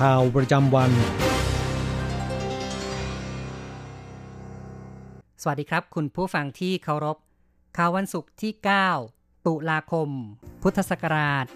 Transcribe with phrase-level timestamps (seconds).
[0.00, 0.90] ข่าวประจำวัน
[5.42, 7.16] สวัสดีครับ คุณผู้ฟังที่เคารพ
[7.76, 8.52] ข่าววันศุกร์ที่
[9.00, 10.08] 9 ตุลาคม
[10.62, 11.46] พุทธศักราช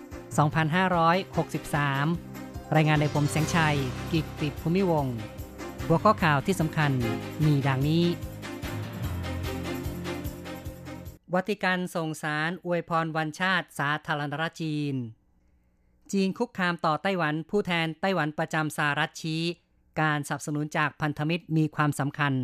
[0.70, 3.79] 2563 รายงานในผมแสงชัย
[4.12, 5.17] กิตติภูมิวงศ์
[5.86, 6.92] หัวข้อข่าวที่สำคัญ
[7.47, 8.05] มีดังนี้
[11.34, 14.95] วัติกันส่งสารอวยพรวันชาติสาธารณรัฐจีน
[16.12, 19.42] จีนคุกคามต่อไต้หวันผู้แทนไต้หวันประจำสหรัฐชี้
[20.00, 22.34] การสนับสนุนจากพันธมิตรมีความสำคัญ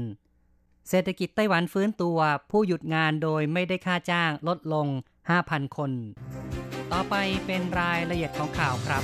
[0.89, 2.19] เศรษฐกิจไต้หวันฟื้นตัว
[2.50, 4.86] ผู้หยุดงานโดยไม่ได้ค่าจ้างลดลง
[5.33, 5.91] 5,000 คน
[6.92, 7.14] ต่อไป
[7.47, 9.03] เป็นรายละเอียดของข่าวครับ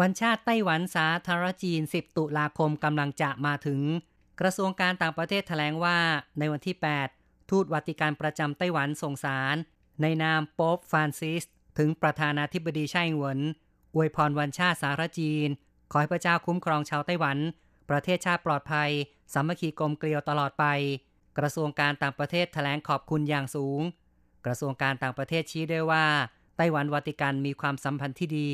[0.00, 3.80] วันชาติไต้หวันสาธารณจีน 10 ตุลาคมกำลังจะมาถึง
[4.40, 5.98] กระทรวงการต่างประเทศแถลงว่า
[6.38, 6.76] ในวันที่
[7.14, 9.56] 8 ทูตวัติการประจำไต้หวันส่งสาร
[10.02, 11.44] ในนามโป๊ปฟรานซิส
[11.78, 13.40] ถึงประธานาธิบดีไช่อิงเหวิน
[13.94, 15.48] อวยพรวันชาติสาธารณจีน
[15.90, 17.38] ขอให้พระเจ้าคุ้มครองชาวไต้หวัน
[17.90, 18.90] ประเทศชาติปลอดภัย
[19.32, 20.64] สามัคคีกลมเกลียวตลอดไป
[21.38, 23.80] กระทรวงการต่างประเทศแถลงขอบคุณอย่างสูง
[24.46, 26.04] กระทรวงการต่างประเทศชี้ด้วยว่า
[26.56, 28.50] ไต้หวันวัติกันมีความสัมพันธ์ที่ดี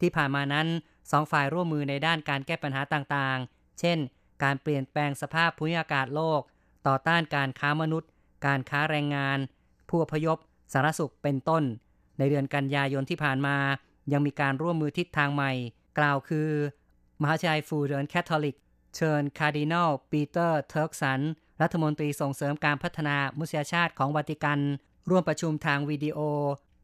[0.00, 0.66] ที่ผ่านมานั้น
[1.10, 3.98] สองฝ่ายร่วมมือในด้านการแก้ปัญหาต่างๆ เช่น
[4.42, 6.40] การเปลี่ยนแปลงสภาพภูมิอากาศโลก
[6.86, 8.10] ต่อต้านการค้ามนุษย์
[8.46, 9.38] การค้าแรงงาน
[9.88, 10.38] ผู้อพยพ
[10.72, 11.64] สาธารณสุขเป็นต้น
[12.18, 13.56] ในเดือนกันยายนที่ผ่านมา
[14.12, 15.52] ยังมีการร่วมมือทิศทางใหม่
[15.98, 16.50] กล่าวคือ
[17.20, 18.56] มหาวิทยาลัย Fu Jen Catholic
[18.96, 21.20] เชิญคาร์ดินัลปีเตอร์เทิร์กสัน
[21.62, 24.60] รัฐมนตรีส่งเสริมการพัฒนามนุษยชาติของวัติกัน
[25.10, 26.18] ร่วมประชุมทางวิดีโอ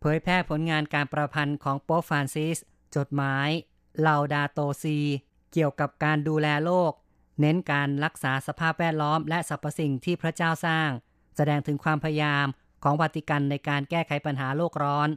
[0.00, 2.56] เผยแพร่ผลงานการประพันธ์ของโป๊ฟรานซิส
[2.96, 3.48] จดหมาย
[4.06, 4.98] ลาวดาโตซี
[5.52, 6.92] เกี่ยวกับการดูแลโลก
[7.40, 10.90] เน้นการรักษาสภาพแวดล้อมและสรรพสิ่งที่พระเจ้าสร้าง
[11.36, 12.46] แสดงถึงความพยายาม
[12.84, 15.08] ของวัติกันในการแก้ไขปัญหาโลกร้อน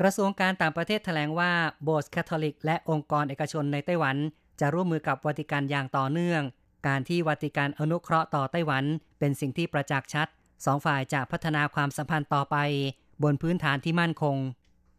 [0.00, 1.52] กระทรวงการต่างประเทศแถลงว่า
[1.84, 4.16] โบสถ์คาทอลิก และองค์กรเอกชนในไต้หวัน
[4.60, 6.42] จะร่วมมือกับวัติกันอย่างต่อเนื่อง
[6.88, 8.84] การที่วัติกันอนุเคราะห์ต่อไต้หวัน
[9.18, 10.28] เป็นสิ่งที่ประจักษ์ชัด
[10.64, 12.56] สองฝ่ายจะพัฒนาความสัมพันธ์ต่อไป
[13.22, 14.36] บนพื้นฐานที่มั่นคง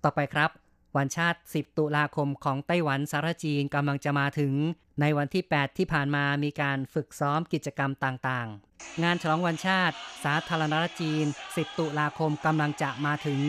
[0.04, 0.50] ต่อไปครับ
[0.98, 4.54] วันชาติ 10 ตุลาคมของไต้หวันสารจีนกำลังจะมาถึง
[5.02, 13.42] ในวันที่ 8 ที่ผ่านมามีการฝึกซ้อมกิจกรรมต่างๆ งานฉลองวันชาติ สาธารณรัฐจีน 10 ตุลาคมกำลังจะมาถึง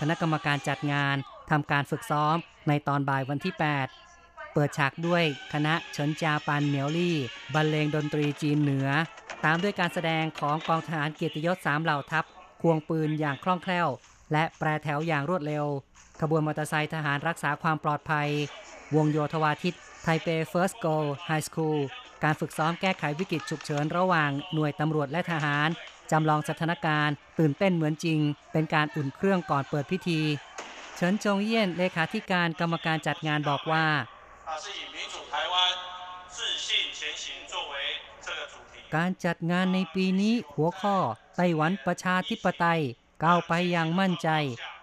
[0.00, 1.16] คณะกรรมการจัดงาน
[1.50, 2.36] ทำการฝึกซ้อม
[2.68, 3.54] ในตอนบ่ายวันที่
[3.98, 7.16] 8 เปิดฉากด้วยคณะเฉินจาปันเหมียวลี่
[7.54, 8.88] บรรเลงดนตรีจีนเหนือ
[9.44, 12.24] ตามด้วยการแสดงของกองทหารเกียรติยศสามเหล่าทัพ
[12.62, 13.88] ควงปืนอย่างคล่องแคล่ว
[14.32, 15.66] และแปรแถวอย่างรวดเร็ว
[16.20, 18.28] ขบวนมอเตอร์ไซค์ทหารรักษาความปลอดภัย
[18.96, 21.78] วงโยธวาทิต Taipei First Girls High School
[22.24, 25.68] การฝึกซ้อมแก้ไขวิกฤตฉุกเฉินระหว่างหน่วยตำรวจและทหาร
[26.10, 28.20] จำลองสถานการณ์ ตื่นเต้นเหมือนจริง
[28.52, 30.20] เป็นการอุ่นเครื่องก่อนเปิดพิธี
[30.96, 33.86] เฉินจงเยี่ยนเลขาธิการกรรมการจัดงานบอกว่า
[38.96, 40.96] การจัดงานในปีนี้หัวข้อ
[41.36, 42.82] ไต้หวันประชาธิปไตย
[43.24, 44.28] ก้าวไปอย่างมั่นใจ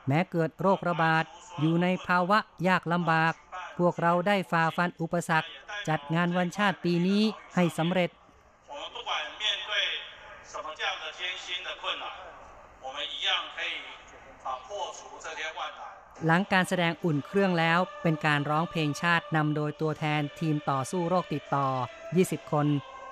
[0.07, 1.23] แม้เกิดโรคระบาด
[1.59, 3.33] อยู่ในภาวะยากลำบาก
[3.79, 5.49] พวกเราได้ฝ่าฟันอุปสรรค
[5.89, 7.21] จัดงานวันชาติปีนี้
[7.55, 8.09] ให้สำเร็จ
[16.25, 21.67] หลังการแสดงอุ่นเครื่องแล้วเป็นการร้องเพลงชาตินำโดยตัวแทนทีมต่อสู้โรคติดต่อ
[22.09, 22.67] 20 คน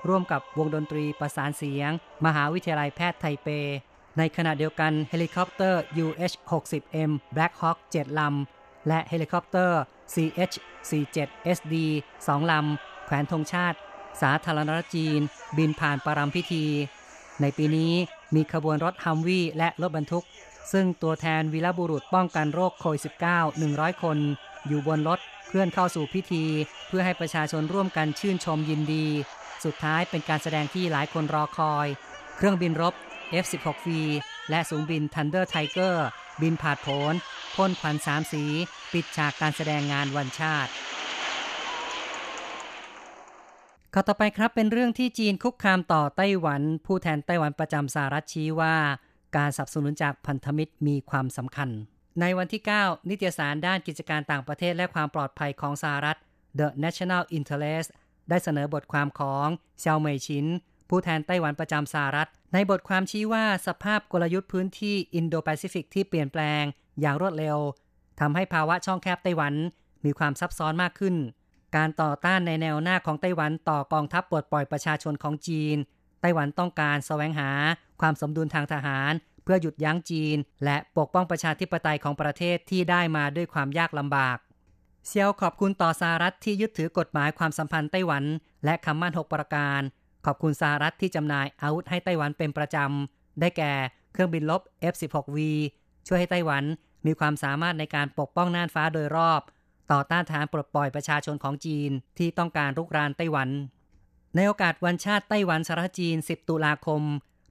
[0.08, 1.92] ร่วมกับวงดนตรีประสานเสียง
[2.26, 3.48] มหาวิทยาลัยแพทย์ไทเป
[4.18, 9.80] ในขณะเดียวกันเฮลิคอปเตอร์ UH-60M Black Hawk 7 ลำ และเฮลิคอปเตอร์
[10.14, 11.76] CH-47SD
[12.18, 13.78] 2 ลำ แขวนธงชาติ
[14.22, 15.20] สาธารณรัฐจีน
[15.58, 16.64] บินผ่านปะรำพิธี
[17.42, 17.94] ในปีนี้
[18.36, 20.26] มีขบวนรถฮัมวี่และรถบรรทุก
[20.74, 24.18] ซึ่งตัวแทนวีรบุรุษป้องกันโรคโควิด -19 100 คน
[24.68, 25.20] อยู่บนรถ
[25.50, 26.44] คลื่อนเข้าสู่พิธี
[26.88, 29.06] เพื่อให้ประชาชนร่วมกันชื่นชมยินดี
[29.66, 31.88] สุดท้ายเป็นการแสดงที่หลายคนรอคอย
[32.38, 32.94] เครื่องบินรบ
[33.44, 33.88] F-16V
[34.50, 35.96] และสูงบิน Thunder Tiger
[36.42, 37.14] บินผ่านผล
[37.56, 38.44] พ่นควันสามสี
[38.94, 40.72] ปิดฉากการแสดงงานวันชาติ
[43.94, 48.76] ข่าวต่อไปครับเป็นเรื่องที่จีนคุกคามต่อไต้หวัน ผู้แทนไต้หวันประจำสหรัฐชี้ว่า
[49.38, 51.70] การสนับสนุนจากพันธมิตรมีความสำคัญ
[52.22, 56.18] ในวันที่ 9 นิตยสารด้านกิจการต่างประเทศและความปลอดภัยของสหรัฐ
[56.60, 57.90] The National Interest
[58.30, 59.48] ได้เสนอบทความของ
[59.80, 60.46] เซียวเมยชิน
[60.90, 66.64] ผู้แทนไต้หวันประจำสหรัฐ ในบทความชี้ว่าสภาพกลยุทธ์พื้นที่อินโดแปซิฟิกที่เปลี่ยนแปลง
[67.02, 67.58] อย่างรวดเร็ว
[68.20, 69.54] ทำให้ภาวะช่องแคบไต้หวัน
[70.06, 71.16] มีความซับซ้อนมากขึ้น
[71.76, 75.78] การต่อต้านในแนวหน้าของไต้หวันต่อกองทัพปลดปล่อยประชาชนของจีน
[76.22, 77.50] ไต้หวันต้องการแสวงหา
[78.02, 79.12] ความสมดุลทางทหาร
[79.44, 84.38] เพื่อหยุดยั้งจีน และปกป้องประชาธิปไตยของประเทศที่ได้มาด้วยความยากลำบาก
[85.08, 88.24] เซียวขอบคุณต่อสหรัฐที่ยึดถือกฎหมายความสัมพันธ์ไต้หวัน
[88.66, 89.82] และคำมั่นหกประการ
[90.26, 93.74] ขอบคุณสหรัฐที่จำหน่ายอาวุธให้ไต้หวันเป็นประจำ ได้แก่
[94.14, 94.62] เครื่องบินลบ
[94.94, 95.38] F-16V
[96.08, 96.64] ช่วยให้ไต้หวัน
[97.06, 99.42] มีความสามารถในการปกป้องน่านฟ้าโดยรอบ
[99.92, 103.50] ต่อต้านทานปลดปล่อยประชาชนของจีนที่ต้องการรุกรานไต้หวัน
[104.36, 107.02] ในโอกาสวันชาติไต้หวันสารจีน 10 ตุลาคม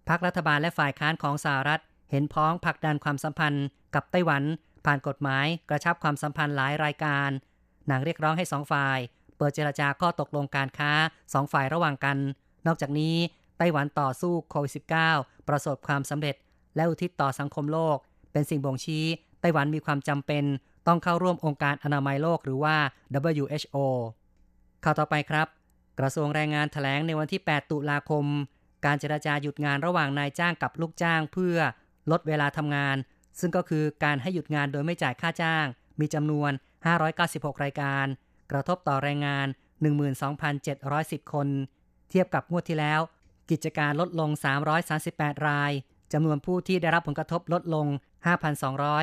[0.08, 1.80] พรรครัฐบาลและฝ่ายค้านของสหรัฐ
[2.10, 4.42] เห็นพ้องผลักดันความสัมพันธ์กับไต้หวัน
[4.84, 7.30] ผ่านกฎหมายกระชับความสัมพันธ์หลายรายการ
[7.88, 8.98] หนังเรียกร้องให้สองฝ่าย
[9.36, 10.92] เปิดเจรจาข้อตกลงการค้า
[11.34, 12.18] สองฝ่ายระหว่างกัน
[12.66, 13.16] นอกจากนี้
[13.58, 14.72] ไต้หวันต่อสู้โควิด
[15.10, 16.36] -19 ประสบความสำเร็จ
[16.76, 17.96] และอุทิศต่อสังคมโลก
[18.32, 19.04] เป็นสิ่งบ่งชี้
[19.40, 20.44] ไต้หวันมีความจำเป็น
[20.86, 22.76] ต้องเข้าร่วมองค์การอนามัยโลกหรือว่า
[23.30, 23.76] WHO
[24.84, 25.46] ข่าวต่อไปครับ
[26.00, 28.24] กระทรวงแรงงานถแถลงในวันที่ 8 ตุลาคม
[28.84, 31.56] การเจราจาหยุดงานระหว่างนายจ้างกับลูกจ้างเพื่อ
[32.10, 32.96] ลดเวลาทำงาน
[33.40, 35.66] ซึ่งก็คือการให้หยุดงานโดยไม่จ่ายค่าจ้าง
[36.00, 36.52] มีจำนวน
[37.08, 38.06] 596 รายการ
[38.52, 39.46] กระทบต่อแรงงาน
[40.38, 41.48] 12,710 คน
[42.14, 43.00] ทียบกับงวดที่แล้ว
[43.50, 44.30] กิจการลดลง
[44.88, 45.72] 338 ราย
[46.12, 47.86] จำนวนผู้ที่ได้รับผลกระทบลดลง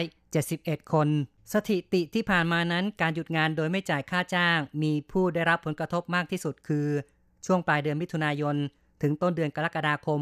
[0.10, 1.08] 5,271 คน
[1.54, 6.88] สถิติที่ผ่านมานั้นการหยุดงานโดยไม่จ่ายค่าจ้าง มีผู้ได้รับผลกระทบมากที่สุดคือ
[7.46, 8.56] ช่วงปลายเดือนมิถุนายน
[9.02, 10.22] ถึงต้นเดือนกรกฎาคม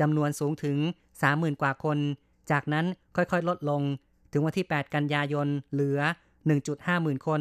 [0.00, 0.78] จำนวนสูงถึง
[1.20, 1.98] 30,000 กว่าคน
[2.50, 2.86] จากนั้น
[3.16, 3.82] ค่อยๆ ลดลง
[4.32, 6.00] ถึงวันที่ 8 กันยายน เหลือ
[6.50, 7.40] 1.5 หมื่นคน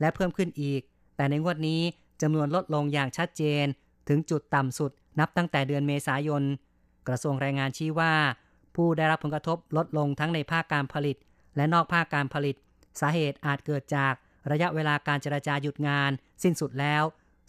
[0.00, 0.80] และเพิ่มขึ้นอีก
[1.16, 1.80] แต่ในงวดนี้
[2.22, 3.66] จำนวนลดลงอย่างชัดเจน
[4.07, 6.43] ถึงจุดต่ำสุดนับตั้งแต่เดือนเมษายน
[7.07, 8.13] กระทรวงแรงงานชี้ว่า
[8.75, 11.17] ผู้ได้รับผลกระทบลดลงทั้งในภาคการผลิต
[11.55, 12.55] และนอกภาคการผลิต
[12.99, 14.13] สาเหตุอาจเกิดจาก
[14.51, 16.11] ระยะเวลาการเจรจาหยุดงาน
[16.43, 17.03] สิ้นสุดแล้ว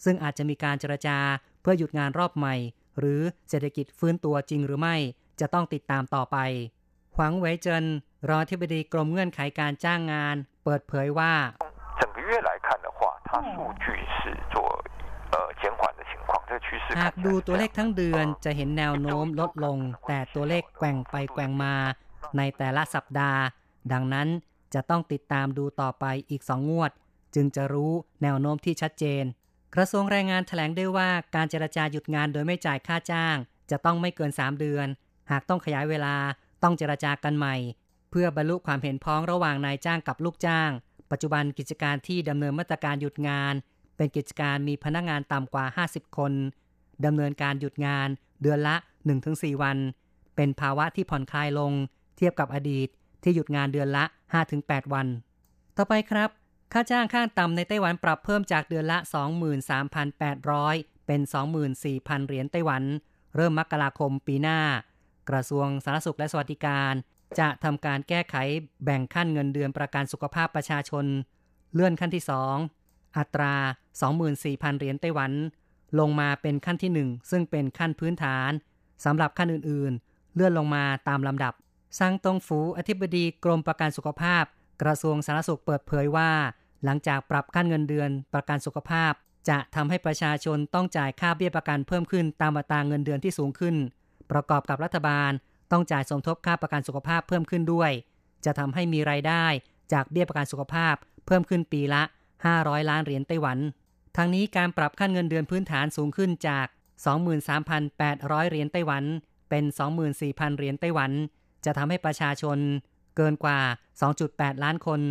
[0.05, 1.19] ซึ่งอาจจะมีการเจรจา
[1.61, 2.55] เพื่อหยุดงานรอบใหม่
[2.99, 4.97] หรือเศรษฐกิจฟื้นตัวจริงหรือไม่
[5.41, 6.37] จะต้องติดตามต่อไป
[7.15, 7.85] หวังไว้เจิน
[8.29, 11.35] รองที่บดีกรมเงื่อนไขการจ้างงาน เปิดเผยว่า
[12.01, 14.19] 整个月来看的话它数据是
[14.53, 14.55] 做
[15.33, 16.02] 呃减缓的情况这趋势
[17.00, 19.78] หากดูตัวเลขทั้งเดือนจะเห็นแนวโน้มลดลง
[20.08, 21.76] แต่ตัวเลขแกว่งไปแกว่งมา
[22.38, 23.42] ในแต่ละสัปดาห์
[23.92, 24.28] ดังนั้น
[24.74, 26.92] จะต้องติดตามดูต่อไปอีกสองงวด
[27.36, 27.94] จึงจะรู้
[28.24, 29.24] แนวโน้มที่ชัดเจน
[29.76, 33.36] กระทรวงแรงงานถแถลงด้วยว่าการเจรจาหยุดงานโดยไม่จ่ายค่าจ้าง
[33.72, 34.88] จะต้องไม่เกิน 3 เดือน
[35.32, 36.16] หากต้องขยายเวลา
[36.64, 37.56] ต้องเจรจากันใหม่
[38.12, 40.70] เพื่อบรรลุความเห็นพ้องระหว่างนายจ้างกับลูกจ้าง
[41.12, 43.54] ปัจจุบันกิจการที่ดำเนินมาตรการหยุดงาน
[43.98, 46.32] เป็นกิจการมีพนักงานต่ำกว่า 50 คน
[47.06, 48.08] ดำเนินการหยุดงาน
[48.42, 48.76] เดือนละ
[49.20, 49.78] 1-4 วัน
[50.36, 51.72] เป็นภาวะที่ผ่อนคลายลง
[52.18, 52.88] เทียบกับอดีต
[53.24, 54.04] ที่หยุดงานเดือนละ
[54.50, 55.08] 5-8 วัน
[55.78, 56.30] ต่อไปครับ
[56.74, 58.98] ค่าจ้างขั้นต่ำในไต้หวันปรับเพิ่มจากเดือนละ
[60.22, 61.22] 23,800 เป็น
[61.74, 62.84] 24,000 เหรียญไต้หวัน
[63.36, 64.60] เริ่มมกราคมปีหน้า
[65.30, 66.94] กระทรวงสาธารณสุขและสวัสดิการ
[67.40, 68.36] จะทำการแก้ไข
[68.84, 71.06] แบ่งขั้นเงินเดือนประกันสุขภาพประชาชน
[71.74, 72.24] เลื่อนขั้นที่
[72.56, 72.83] 2
[73.18, 73.54] อัตรา
[74.18, 75.32] 24,000 เหรียญไต้หวัน
[76.00, 78.52] ลงมาเป็นขั้นที่ 1 ซึ่งเป็นขั้นพื้นฐาน
[79.06, 81.54] สำหรับขั้นอื่นๆ เลื่อนลงมาตามลำดับ
[82.00, 84.44] ซังตงฟูอธิบดีกรมประกันสุขภาพ
[84.82, 86.32] กระทรวงสาธารณสุขเปิดเผยว่า
[86.84, 89.12] หลังจากปรับขั้นเงินเดือนประกันสุขภาพ
[89.50, 93.76] จะทำให้ประชาชนต้องจ่ายค่าเบี้ยประกันเพิ่มขึ้นตามอัตราเงินเดือนที่สูงขึ้น
[94.32, 95.32] ประกอบกับรัฐบาล
[95.72, 97.92] ต้องจ่ายสมทบค่าประกันสุขภาพเพิ่มขึ้นด้วย
[98.46, 99.46] จะทำให้มีรายได้
[99.94, 102.04] จากเบี้ยประกันสุขภาพเพิ่มขึ้นปีละ
[102.52, 103.58] 500 ล้านเหรียญไต้หวัน
[104.18, 106.68] ทั้งนี้การปรับขั้นเงินเดือนพื้นฐานสูงขึ้นจาก
[107.60, 109.04] 23,800 เหรียญไต้หวัน
[109.50, 109.64] เป็น
[110.12, 111.12] 24,000 เหรียญไต้หวัน
[111.66, 112.58] จะทำให้ประชาชน
[113.18, 113.60] เกินกว่า
[114.12, 115.02] 2.8 ล้านคน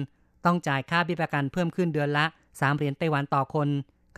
[0.45, 3.69] ต้องจ่ายค่าบิประกันเพิ่มขึ้นเดือนละ 3 เหรียญไต้หวันต่อคน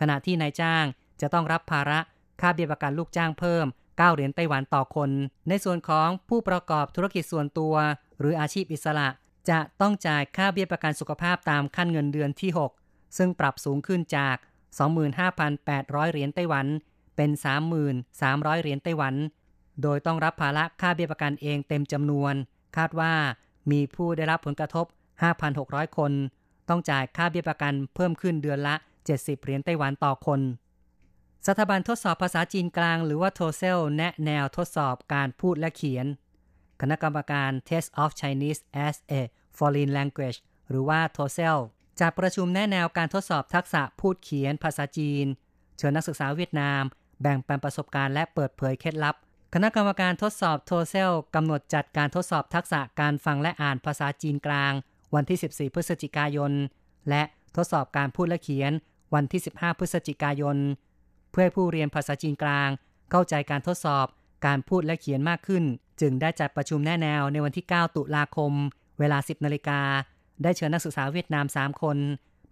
[0.01, 0.85] ขณะที่นายจ้าง
[1.21, 1.99] จะต้องรับภาระ
[2.41, 5.09] ค่าเบี้ยประกันลูกจ้างเพิ่ม 9 เหรียญไต้หวันต่อคน
[5.49, 7.75] ในส่วนของผู้ประกอบธุรกิจส่วนตัว
[8.19, 9.07] หรืออาชีพอิสระ
[9.49, 12.84] จะต้องจ่ายค่าเบี้ยประกันสุขภาพตามขั้นเงินเดือนที่ 6
[13.17, 14.37] ซึ่งปรับสูงขึ้นจาก
[15.25, 16.67] 25,800 เหรียญไต้หวัน
[17.15, 17.31] เป็น
[17.95, 19.15] 3,300 เหรียญไต้หวัน
[19.81, 22.33] โดยต้องรับภาระค่าเบี้ยประกันเองเต็มจำนวน
[22.77, 23.13] คาดว่า
[23.71, 24.85] มีผู้ได้รับผลกระทบ
[25.41, 26.11] 5,600 คน
[26.69, 28.75] ต้องจ่ายค่าเบี้ยประกันเพิ่มขึ้นเดือนละ
[29.09, 30.41] 70 เหรียญไต้หวันต่อคน
[31.47, 36.05] สถาบันทดสอบภาษาจีนกลาง หรือว่าโทเซลแนะแนวทดสอบการพูดและเขียน
[36.81, 39.21] คณะกรรมการ Test of Chinese as a
[39.57, 41.57] Foreign Language หรือว่าโทเซล
[41.99, 45.25] จากประชุมแนะแนวการทดสอบทักษะพูดเขียนภาษาจีน
[45.77, 46.81] เชิญนักศึกษาเวียดนาม
[47.21, 49.15] แบ่งปันประสบการณ์และเปิดเผยเคล็ดลับ
[49.53, 54.73] คณะกรรมการทดสอบโทเซลกำหนดจัดการทดสอบทักษะการฟังและอ่านภาษาจีนกลาง
[55.15, 56.51] วันที่ 14 พฤศจิกายน
[57.09, 57.23] และ
[57.55, 58.71] ทดสอบการพูดและเขียน
[59.15, 60.57] วันที่ 15 พฤศจิกายน
[61.31, 62.69] เพื่อให้ผู้เรียนภาษาจีนกลาง
[63.11, 64.05] เข้าใจการทดสอบ
[64.45, 65.63] การพูดและเขียนมากขึ้น
[66.01, 68.51] จึงได้จัดประชุมแนะแนวในวันที่ 9 ตุลาคม
[68.99, 69.81] เวลา 10นาฬิกา
[70.43, 71.97] ได้เชิญนักศึกษาเวียดนาม 3 คน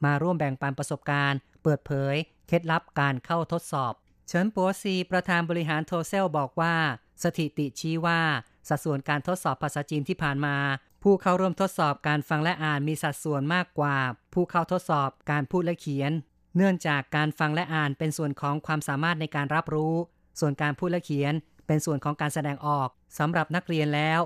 [0.06, 2.16] มาร่วมแบ่งปันประสบการณ์ เปิดเผย
[2.48, 3.94] เคล็ดลับการเข้าทดสอบ
[4.28, 6.76] เฉินปัวซีประธานบริหารโทเซลบอกว่า
[7.24, 8.22] สถิติชี้ว่า
[8.70, 10.56] สัดส่วนการทดสอบภาษาจีนที่ผ่านมา
[11.04, 13.98] ผู้เข้าร่วมทดสอบการฟังและอ่านมีสัดส่วนมากกว่า
[14.34, 16.12] ผู้เข้าทดสอบการพูดและเขียน
[16.58, 19.96] เนื่องจากการฟังและอ่านเป็นส่วนของความสามารถในการรับรู้
[20.40, 21.34] ส่วนการพูดและเขียน
[21.68, 24.20] เป็นส่วนของการแสดงออกสำหรับนักเรียนแล้ว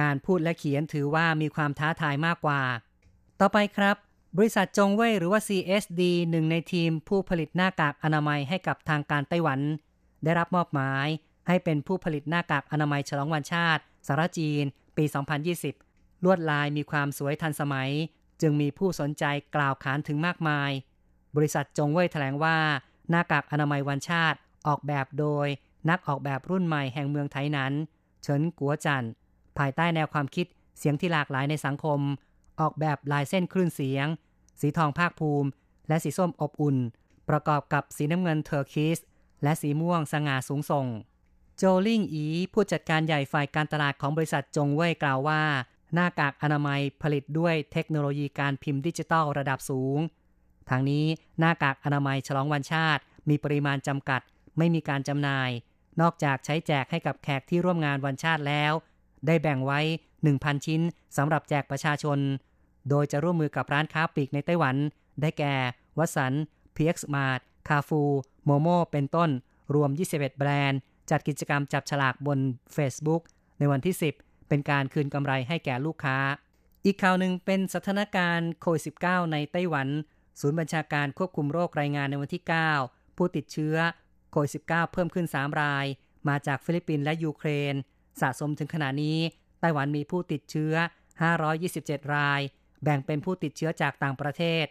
[0.00, 2.62] การพูดและเขียนถือว่ามีความท้าทายมากกว่า
[3.40, 3.96] ต่อไปครับ
[4.36, 9.60] บริษัทจงเว่ยหรือว่า CSD หนึ่งในทีมผู้ผลิตหน้ากากอนามัยให้กับทางการไต้หวัน
[10.24, 11.06] ได้รับมอบหมาย
[11.46, 14.64] ให้เป็นผู้ผลิตหน้ากากอนามัยฉลองวันชาติสารจีน
[14.96, 15.04] ปี
[15.64, 17.90] 2020 ลวดลายมีความสวยทันสมัย
[18.40, 19.24] จึงมีผู้สนใจ
[19.54, 20.70] กล่าวขานถึงมากมาย
[21.36, 22.56] บริษัทจงเว่ยแถลงว่า
[23.10, 25.46] หน้ากากอนามัยวันชาติออกแบบโดย
[25.90, 27.72] นักออกแบบรุ่นใหม่แห่งเมืองไทยนั้น
[28.22, 29.06] เฉินกัวจัน
[29.58, 30.46] ภายใต้แนวความคิด
[30.78, 32.00] เสียงที่หลากหลายในสังคม
[32.60, 34.06] ออกแบบลายเส้นคลื่นเสียง
[34.60, 35.48] สีทองภาคภูมิ
[35.88, 36.76] และสีส้มอบอุ่น
[37.28, 38.98] ประกอบกับสีน้ำเงิน turquoise
[39.42, 40.86] และสีม่วงสง่าสูงส่ง
[41.56, 45.42] โจลิงอีผู้จัดการใหญ่ฝ่ายการตลาดของบริษัทจงเว่ยกล่าวว่า
[45.94, 49.98] หน้ากากอนามัยผลิตด้วยเทคโนโลยีการพิมพ์ดิจิทัลระดับสูง
[50.68, 51.06] ทั้งนี้
[51.38, 54.20] หน้ากากอนามัยฉลองวันชาติ มีปริมาณจำกัด
[54.58, 55.50] ไม่มีการจำหน่าย
[56.00, 58.72] นอกจากใช้แจกให้กับแขกที่ร่วมงานวันชาติแล้ว
[59.26, 59.80] ได้แบ่งไว้
[60.34, 60.80] 1,000 ชิ้น
[61.16, 62.18] สำหรับแจกประชาชน
[62.90, 64.76] โดยจะร่วมมือกับร้านค้าปลีกในไต้หวัน
[65.20, 65.54] ได้แก่
[65.98, 66.32] วัสัน
[66.76, 68.02] PX Mart คาฟู
[68.44, 69.30] โมโม เป็นต้น
[69.74, 70.80] รวม 21 แบรนด์
[71.10, 72.38] จัดกิจกรรมจับฉลากบน
[72.76, 73.22] Facebook
[73.58, 76.18] ในวันที่ 10 เป็นการคืนกำไรให้แก่ลูกค้า
[76.84, 79.88] อีกข่าวหนึ่งเป็นสถานการณ์โควิด -19 ในไต้หวัน
[80.40, 82.42] ศูนย์บัญชาการควบคุมโรครายงานในวันที่
[82.80, 83.76] 9 ผู้ติดเชื้อ
[84.30, 85.86] โควิด -19 เพิ่มขึ้น 3 ราย
[86.28, 87.74] มาจากฟิลิปปินส์และยูเครน
[88.20, 89.18] สะสมถึงขณะนี้
[89.60, 90.74] ไต้หวันมีผู้ติดเชื้อ
[91.44, 92.40] 527 ราย
[92.82, 94.66] แบ่งเป็นผู้ติดเชื้อจากต่างประเทศ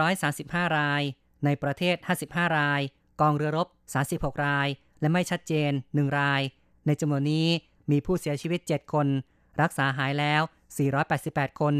[0.00, 1.02] 435 ราย
[1.44, 1.96] ในประเทศ
[2.28, 2.80] 55 ราย
[3.20, 3.68] กองเรือรบ
[4.06, 4.68] 36 ราย
[5.00, 6.42] และไม่ชัดเจน 1 ราย
[6.86, 7.48] ในจำนวนนี้
[7.90, 9.06] มีผู้เสียชีวิต 7 คน
[9.62, 10.42] รักษาหายแล้ว
[11.00, 11.74] 488 คน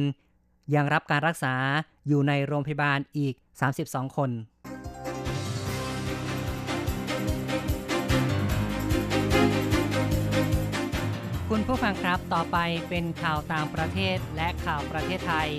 [0.75, 1.55] ยังรับการรักษา
[2.09, 3.35] อยู่ในโรงพยาบาลอีก
[3.77, 4.31] 32 คน
[11.63, 15.51] ณผู้ฟังครับต่อไปเป็นข่าวต่างประเทศและข่าวประเทศไทย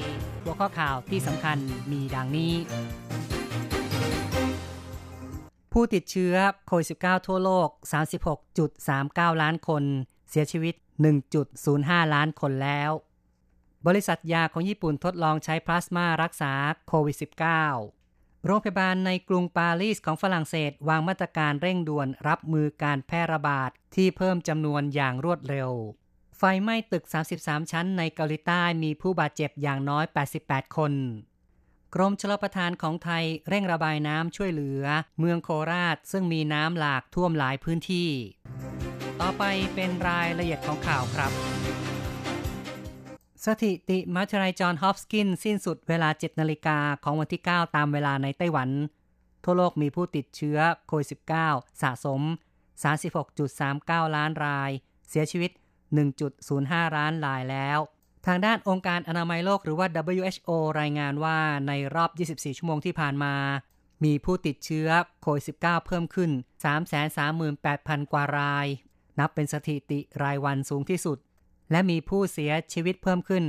[0.44, 1.58] หัวข้อข่าวที่สำคัญ
[1.92, 2.54] มีดังนี้
[5.72, 6.36] ผู้ติดเชื้อ
[6.68, 7.70] โควิด -19 ทั่วโลก
[8.56, 9.84] 36.39 ล้านคน
[10.30, 10.76] เสียชีวิต
[11.44, 12.92] 1.05 ล้านคนแล้ว
[13.88, 16.54] บริษัทยาของญี่ปุ่นทดลองใช้พลาสมารักษา
[16.88, 18.03] โควิด -19
[18.46, 25.70] โรงพยาบาลในกรุงปารีสของฝรั่งเศสวางมาตรการเร่งด่วนรับมือการแพร่ระบาดที่เพิ่มจำนวนอย่างรวดเร็ว
[26.38, 27.04] ไฟไหม้ตึก
[27.38, 30.06] 33 ชั้นในเกาหลีใต้มีผู้บาดเจ็บอย่างน้อย
[30.42, 30.94] 88 คน
[31.96, 34.84] กรมชลประทานของไทยเร่งระบายน้ำช่วยเหลือ
[35.20, 38.10] เมืองโคราชซึ่งมีน้ำหลากท่วมหลายพื้นที่
[39.22, 39.44] ต่อไป
[39.76, 41.32] เป็นรายละเอียดของข่าวครับ
[43.46, 48.70] สถิติมหาทยาลัยจอห์นฮอปกินสิ้นสุดเวลา 7 นาฬิกาของวันที่ 9 ตามเวลาในไต้หวัน
[49.44, 50.58] ทั่วโลกมีผู้ติดเชื้อ
[50.88, 51.08] โควิด
[51.46, 52.22] -19 สะสม
[53.20, 54.72] 36.39 ล้านราย
[55.10, 55.52] เสียชีวิต
[56.24, 57.80] 1.05 ล้านรายแล้ว
[58.26, 59.88] ทางด้านองค์การอนามัยโลกหรือว่า
[60.22, 63.36] WHO รายงานว่าในรอบ 24 ชั่วโมงที่ผ่านมา
[64.04, 64.90] มีผู้ติดเชื้อ
[65.22, 66.32] โควิด -19 เพิ่มขึ้น
[67.22, 68.68] 338,000 กว่าราย
[69.20, 71.18] นับเป็นสถิติรายวันสูงที่สุด
[71.74, 73.44] และมีผู้เสียชีวิตเพิ่มขึ้น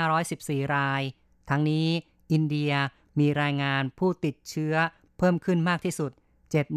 [0.00, 1.02] 5,514 ราย
[1.50, 1.88] ทั้งนี้
[2.32, 2.72] อินเดีย
[3.18, 4.74] มีรายงานผู้ติดเชื้อ
[5.18, 6.12] เพิ่มขึ้นมากที่สุด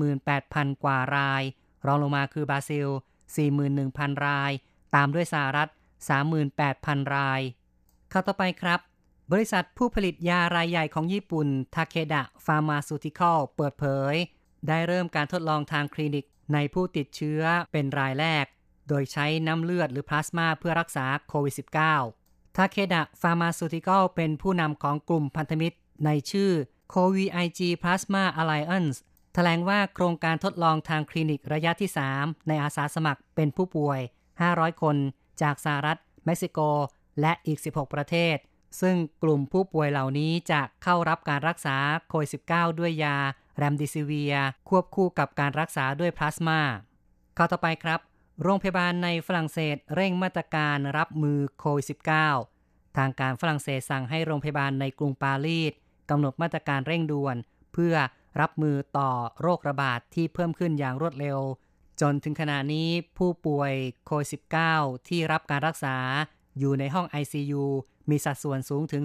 [0.10, 1.44] 78,000 กว่าราย
[1.86, 2.88] รองลงมาคือบราซิล
[3.62, 4.52] 41,000 ราย
[4.96, 5.70] ตามด้วยสหรัฐ
[6.42, 7.42] 38,000 ราย
[8.12, 8.80] ข่าวต่อไปครับ
[9.32, 14.16] บริษัทผู้ผลิตยารายใหญ่ของญี่ปุ่น ทาเคดะ ฟาร์มาซูติคอล เปิดเผย
[14.68, 18.46] ได้เริ่มการทดลองทางคลินิกในผู้ติดเชื้อเป็นรายแรก
[18.92, 21.56] โดยใช้น้ำเลือดหรือพลาสมาเพื่อรักษาโควิด
[22.00, 26.52] -19 Takeda Pharmaceutical เป็นผู้นำของกลุ่มพันธมิตร ในชื่อ
[26.94, 28.98] CoVIG Plasma Alliance
[29.34, 34.00] แถลงว่าโครงการทดลองทางคลินิกระยะที่ 3 ในอาสาสมัครเป็นผู้ป่วย
[34.42, 34.96] 500 คน
[35.42, 36.60] จากสหรัฐ เม็กซิโก
[37.22, 38.36] และอีก 16 ประเทศ
[38.82, 41.78] ซึ่งกลุ่มผู้ป่วยเหล่านี้จะเข้ารับการรักษา
[42.10, 43.18] โควิด -19 ด้วยยา
[43.58, 44.36] เรมดิซิเวียร์
[44.70, 46.60] ควบคู่กับการรักษาด้วยพลาสมา
[47.38, 48.00] ข้าต่อไปครับ
[48.44, 51.86] โรงพยาบาลในฝรั่งเศสเร่งมาตรการรับมือโควิด
[52.40, 55.74] -19 ทางการฝรั่งเศสสั่งให้โรงพยาบาลในกรุงปารีส
[56.10, 57.36] กำหนดมาตรการเร่งด่วน
[57.74, 57.96] เพื่อ
[58.42, 61.40] รับมือต่อโรคระบาดทที่เพิ่มขึ้นอย่างรวดเร็ว
[62.02, 63.74] จนถึงขณะนี้ผู้ป่วย
[64.06, 64.30] โควิด
[64.70, 65.96] -19 ที่รับการรักษา
[66.60, 67.64] อยู่ในห้อง ICU
[68.10, 69.04] มีสัดส่วนสูงถึง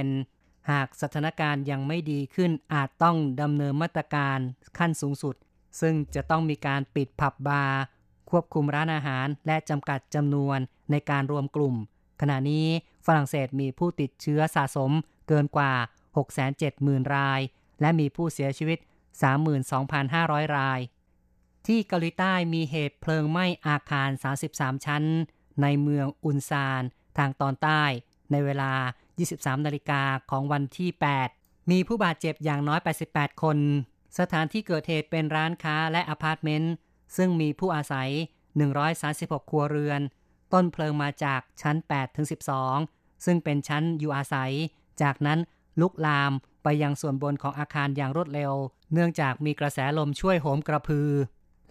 [0.00, 4.38] 40%หากสถานการณ์ยังไม่ดีขึ้นอาจต้องดำเนินมาตรการ
[4.78, 5.34] ขั้นสูงสุด
[5.80, 7.80] ซึ่งจะต้องมีการปิดผับบาร์
[8.30, 10.58] ควบคุมร้านอาหารและจำกัดจำนวน
[10.90, 11.74] ในการรวมกลุ่ม
[12.20, 12.66] ขณะนี้
[13.06, 14.90] ฝรั่งเศสมีผู้ติดเชื้อสะสม
[15.28, 15.72] เกินกว่า
[16.44, 17.40] 670,000 ราย
[17.80, 18.78] และมีผู้เสียชีวิต
[19.86, 20.80] 32,500 ราย
[21.66, 24.10] ที่เกาหลีใต้มีเหตุเพลิงไหม้อาคาร
[24.48, 25.04] 33 ชั้น
[25.62, 26.82] ในเมืองอุนซาน
[27.18, 27.82] ทางตอนใต้
[28.30, 28.72] ในเวลา
[29.18, 30.90] 23 นาฬิกาของวันที่
[31.30, 32.80] 8 มีผู้บาดเจ็บอย่างน้อย
[33.10, 33.58] 88 คน
[34.18, 36.74] สถานที่เกิดเหตุเป็นร้านค้าและอพาร์ตเมนต์
[37.16, 38.10] ซึ่งมีผู้อาศัย
[38.80, 40.00] 136 ครัวเรือน
[40.52, 42.26] ต้นเพลิงมาจากชั้น 8 ถึง
[42.74, 44.52] 12 ซึ่งเป็นชั้นอยู่อาศัย
[45.02, 45.38] จากนั้น
[45.80, 48.52] ลุกลามไปยังส่วนบนของอาคารอย่างรวดเร็ว
[48.92, 51.10] เนื่องจากมีกระแสลมช่วยโหมกระพือ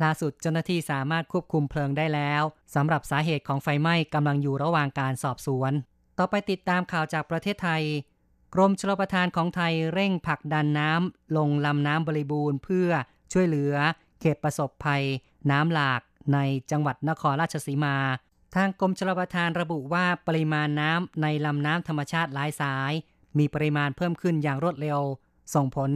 [0.03, 2.44] ล่าสุดเจ้าหน้าที่สามารถควบคุมเพลิงได้แล้ว
[2.75, 5.72] สำหรับสาเหตุของไฟไหม้กำลังอยู่ระหว่างการสอบสวน
[6.17, 7.84] ต่อไปติดตามข่าวจากประเทศไทย
[8.53, 12.89] กรมชลประทานของไทยเร่งผลักดันน้ำลงลำน้ำบริบูรณ์เพื่อ
[13.34, 13.74] ช่วยเหลือ
[14.20, 15.04] เขตประสบภัย
[15.52, 16.02] น้ำหลาก
[16.34, 16.39] ใน
[16.72, 17.96] จังหวัดนครราชสีมา
[18.56, 22.91] ทางกรมชลประทานระบุว่าปริมาณน้ำในลำน้ำธรรมชาติหลายสาย
[23.38, 25.00] มีปริมาณเพิ่มขึ้นอย่างรวดเร็ว
[25.54, 25.91] ส่งผล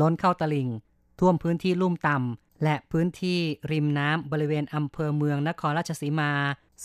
[0.00, 0.68] ล้นเข้าตลิ่ง
[1.20, 3.38] ท่วมพื้นที่ลุ่มต่ำและพื้นที่
[3.72, 6.32] ริมน้ำบริเวณอำเภอเมืองนครราชสีมา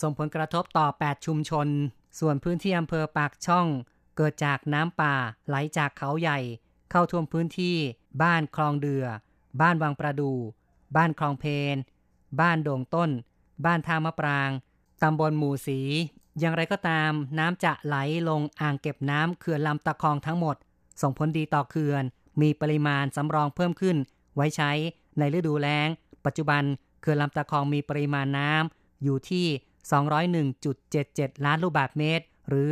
[0.00, 1.68] ส่งผลกระทบต่อ 8 ชุมชน
[2.18, 3.66] ส่วนพื้นที่อำเภอปากช่อง
[4.16, 5.14] เกิดจากน้ำป่า
[5.48, 6.38] ไหลจากเขาใหญ่
[6.90, 7.76] เข้าท่วมพื้นที่
[8.22, 9.04] บ้านคลองเดือ
[9.60, 10.32] บ้านวังประดู
[10.96, 11.76] บ้านคลองเพน
[12.40, 13.10] บ้านโด่งต้น
[13.64, 14.50] บ้านท่ามะปราง
[15.02, 15.80] ตำบลหมู่สี
[16.38, 17.96] อย่างไรก็ตาม น้ำจะไหล
[18.28, 20.56] ลงอ่างเก็บน้ำเขื่อนลำตะคองทั้งหมด
[21.02, 22.04] ส่งผลดีต่อเขื่อน
[22.40, 23.96] มีปริมาณสำรองเพิ่มขึ้น
[24.36, 24.70] ไว้ใช้
[25.18, 25.88] ในฤดูแล้ง
[26.24, 26.62] ปัจจุบัน
[27.00, 29.46] เขื่อนลำตะคองมีปริมาณน้ำอยู่ที่
[30.64, 32.70] 201.77 ล้านลูกบาศก์เมตร หรือ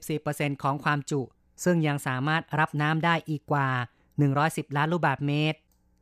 [0.00, 1.20] 64%ของความจุ
[1.64, 3.68] ซึ่งยังสามารถรับน้ำได้อีกกว่า
[4.22, 5.58] 110 ล้านลูกบาศก์เมตร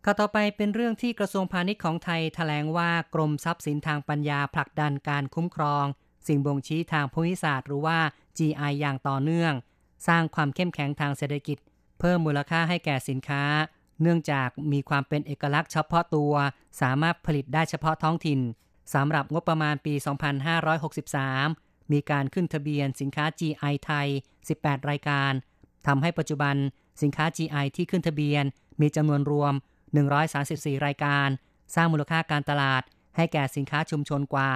[0.08, 5.84] ข้าวต่อไปเป็นเรื่องที่กระทรวงพาณิชย์ของไทยแถลงว่ากรมทรัพย์สินทางปัญญาผลักดันการคุ้มครอง
[6.26, 7.98] สิ่งบ่งชี้ทางภูมิศาสตร์หรือว่า
[8.38, 9.52] GI อย่างต่อเนื่อง
[10.08, 11.58] สร้างความเข้มแข็งทางเศรษฐกิจ
[11.98, 13.44] เพิ่มมูลค่าให้แก่สินค้า
[14.02, 16.34] เนื่องจากมีความเป็นเอกลักษณ์เฉพาะตัว
[16.80, 18.40] สามารถผลิตได้เฉพาะท้องถิ่น
[18.94, 19.94] สำหรับงบประมาณปี
[20.72, 24.08] 2563 มีการขึ้นทะเบียนสินค้า GI ไทย
[24.48, 25.32] 18 รายการ
[25.86, 26.56] ทำให้ปัจจุบัน
[27.02, 28.44] สินค้า GI ที่ขึ้นทะเบียน
[28.80, 29.54] มีจำนวนรวม
[29.94, 31.28] 134 รายการ
[31.74, 32.82] สร้างมูลค่าการตลาด
[33.16, 34.50] ให้แก่สินค้าชุมชนกว่า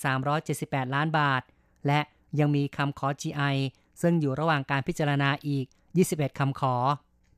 [0.00, 1.42] 5,378 ล้านบาท
[1.86, 2.00] และ
[2.38, 3.56] ยังมีคำขอ GI
[4.02, 5.66] ซึ่งอยู่ระหว่างการพิจารณาอีก
[6.02, 6.74] 21 คำขอ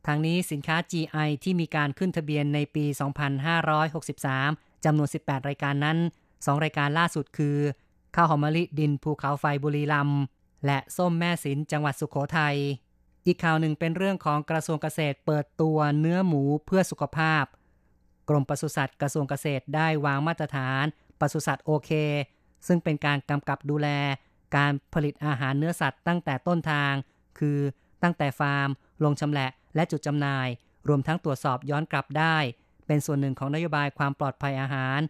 [0.06, 2.84] ทางนี้สินค้า GI ที่มีการขึ้นทะเบียนในปี
[3.64, 5.98] 2563 จำนวน 18 รายการนั้น
[6.30, 7.58] 2 รายการล่าสุดคือ
[8.14, 10.22] ข้าวหอมมะลิดินภูเขาไฟบุรีรัมย์
[10.66, 12.56] และส้มแม่สินจังหวัดสุขโขทัย
[13.26, 17.44] อีกข่าวหนึ่งเป็นเรื่องของกระทรวงเกษตรเปิดตัวเนื้อหมูเพื่อสุขภาพ
[18.28, 20.84] กรมปศุสัตว์กระทรวงเกษตรได้วางมาตรฐาน
[21.20, 21.90] ปศุสัตว์โอเค
[22.66, 23.88] ซึ่งเป็นการกำกับดูแล
[24.56, 26.92] การผลิตอาหารเนื้อสัตว์ตั้งแต่ต้นทาง
[27.38, 27.58] คือ
[28.02, 28.68] ตั้งแต่ฟาร์ม
[29.04, 30.48] ลงชำแหละ และจุดจำหน่าย
[30.88, 32.36] รวมทั้งตรวจสอบย้อนกลับได้
[32.86, 35.00] เป็นส่วนหนึ่งของนโยบายความปลอดภัยอาหาร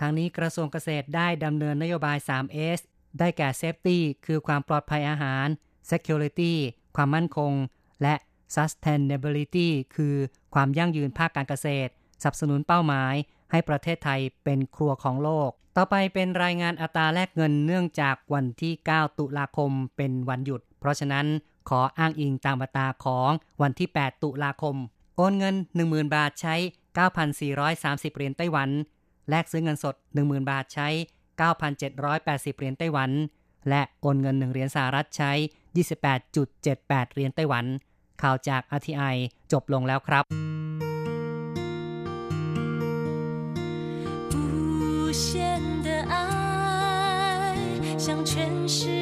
[0.00, 2.80] ทางนี้กระทรวงเกษตรได้ดำเนินนโยบาย 3S
[3.18, 5.46] ได้แก่ Safety คือความปลอดภัยอาหาร
[5.90, 6.54] Security
[6.96, 7.52] ความมั่นคง
[8.02, 8.14] และ
[8.56, 10.14] Sustainability คือ
[10.54, 13.14] ความยั่งยืนภาคการเกษตรสนับสนุนเป้าหมาย
[13.50, 21.26] ให้ประเทศไทยเป็นครัวของโลก ต่อไปเป็นรายงานอัตราแลกเงินเนื่องจากวันที่ 9 ตุลาคมเป็นวันหยุด เพราะฉะนั้น
[21.68, 23.30] ขออ้างอิงตามอัตราของ
[23.62, 24.76] วันที่ 8 ตุลาคม
[25.16, 26.54] โอนเงิน 10,000 บาทใช้
[27.36, 28.68] 9,430 เหรียญไต้หวัน
[29.28, 30.88] แลกซื้อเงินสด 10,000 บาทใช้
[31.58, 33.10] 9,780 เหรียญไต้หวัน
[33.68, 35.32] และโอนเงิน 1 เหรียญสหรัฐใช้
[35.75, 37.65] 28.78เหรียญไต้หวัน
[38.21, 39.15] ข่าวจาก RTI
[39.51, 40.23] จบลงแล้วครับ
[44.33, 45.25] 无限
[45.85, 46.15] 的爱
[47.97, 48.98] 向全世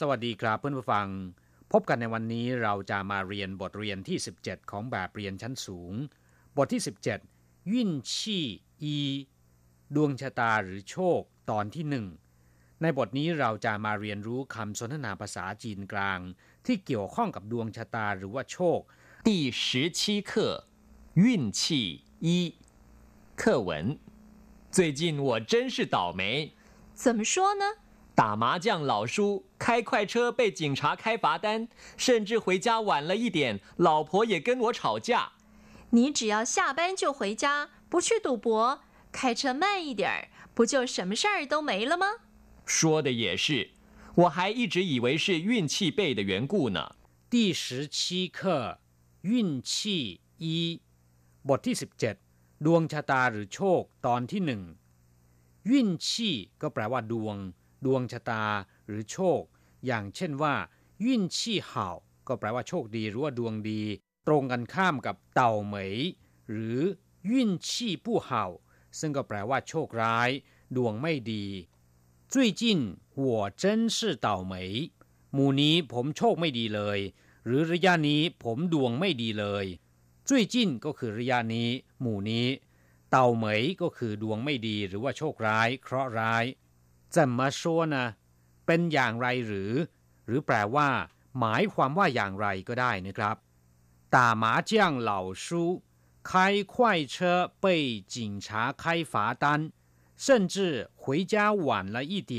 [0.00, 1.06] สวัสดีครับเพื่อนผู้ฟัง
[1.72, 5.92] พบกันในวันนี้เราจะมาเรียนบทเรียนที่ 17 ของแบบเรียนชั้นสูง
[6.56, 6.82] บทที่
[7.26, 8.46] 17ยิ่นชี่
[8.82, 8.98] อี
[9.94, 12.06] ดวงชะตาหรือโชคตอนที่หนึ่ง
[12.82, 16.18] ในบทนี้เราจะมาเรียนรู้คำสนทนาภาษาจีนกลาง
[16.66, 18.78] ที่เกี่ยวข้องกับดวงชะตาหรือว่าโชค
[19.28, 19.30] 第
[19.62, 19.64] 十
[19.98, 20.00] 七
[20.30, 20.32] 课
[21.24, 21.26] 运
[21.58, 21.60] 气
[22.26, 22.28] 一
[23.40, 23.70] 课文。
[24.76, 26.22] 最近我真是倒霉，
[26.94, 27.64] 怎么说呢？
[28.14, 35.32] 打麻将老输，开快车被警察开罚单，甚至回家晚了一点，老婆也跟我吵架。
[35.90, 42.06] 你只要下班就回家，不去赌博，开车慢一点儿，不就什么事儿都没了吗？
[42.66, 43.70] 说的也是，
[44.14, 46.96] 我还一直以为是运气背的缘故呢。
[47.30, 48.80] 第十七课
[49.22, 50.80] 运气一
[51.48, 52.16] บทที่ 17
[52.64, 54.62] ดวงชะตาหรือโชคตอนที่หนึ่ง
[55.70, 57.36] วินชีก็แปลว่าดวง
[57.84, 58.44] ดวงชะตา
[58.86, 59.42] หรือโชค
[59.86, 60.54] อย่างเช่นว่า
[61.04, 61.88] วินชีเห่า
[62.28, 63.82] ก็แปลว่าโชคดีหรือว่าดวงดี
[64.26, 65.94] ตรงกันข้ามกับเต่าเหมย
[66.50, 66.80] หรือ
[67.30, 68.46] วินชีผู้เห่า
[68.98, 70.30] ซึ่งก็แปลว่าโชคร้าย
[70.76, 71.46] ดวงไม่ดี
[72.32, 72.62] 最近
[73.22, 73.24] 我
[73.62, 73.64] 真
[73.96, 74.54] 是倒霉
[75.34, 76.98] หมู่นี้ผมโชคไม่ดีเลย
[77.46, 79.66] หรือระยะนี้ผมดวงไม่ดีเลย
[80.28, 81.68] จุ้ยจิ้นก็คือระยะนี้
[82.00, 82.46] หมู่นี้
[83.10, 86.44] เต่าเหมยก็คือดวงไม่ดีหรือว่าโชคร้าย เคราะห์ร้าย
[87.14, 88.06] จะมาชัวนะ
[88.66, 89.72] เป็นอย่างไรหรือ
[90.26, 90.88] หรือแปลว่า
[91.38, 93.36] หมายความว่าอย่างไรก็ได้นะครับ
[94.14, 94.72] 打麻将
[95.08, 95.12] 老
[95.44, 95.44] 输
[96.28, 96.30] 开
[96.72, 96.74] 快
[97.12, 99.44] 车被警察开罚单
[100.24, 100.54] 甚至
[101.00, 101.34] 回家
[101.66, 102.32] 晚了一点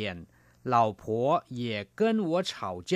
[0.64, 2.94] 老婆也跟我吵架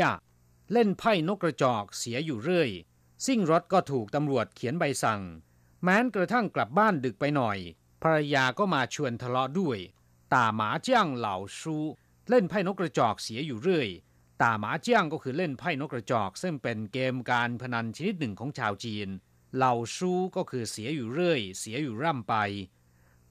[0.71, 2.69] เล่นไพ่นกกระจอกเสียอยู่เรื่อย
[3.25, 5.21] ซิ่งรถก็ถูกตำรวจเขียนใบสั่ง
[5.83, 7.57] แม้นกระทั่งกลับบ้านดึกไปหน่อย
[8.01, 9.77] ภรรยาก็มาชวนทะเลาะด้วย
[10.34, 11.76] ตาหมาเจียงเหล่าชู
[12.28, 13.88] เล่นไพ่นกกระจอกเสียอยู่เรื่อย
[14.42, 19.08] ตาหมาเจียงก็คือเล่นไพ่นกกระจอก ซึ่งเป็นเกมการพนันชนิดหนึ่งของชาวจีน
[19.56, 22.34] เหล่าซูก็คือเสียอยู่เรื่อย เสียอยู่ร่ำไป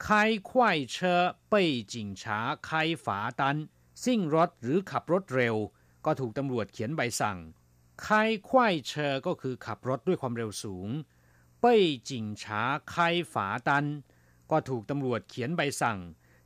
[0.02, 3.56] ไข้ควายเชอเป้ยจิงชาไข้ฝาตัน
[4.04, 5.56] ซิ่งรถหรือขับรถเร็ว
[6.04, 7.38] ก็ถูกตำรวจเขียนใบสั่ง
[8.02, 10.88] ไข้ควายเชอก็คือขับรถด้วยความเร็วสูง
[11.60, 13.86] เป้ยจิงชาไข้ฝาตัน
[14.50, 15.98] ก็ถูกตำรวจเขียนใบสั่ง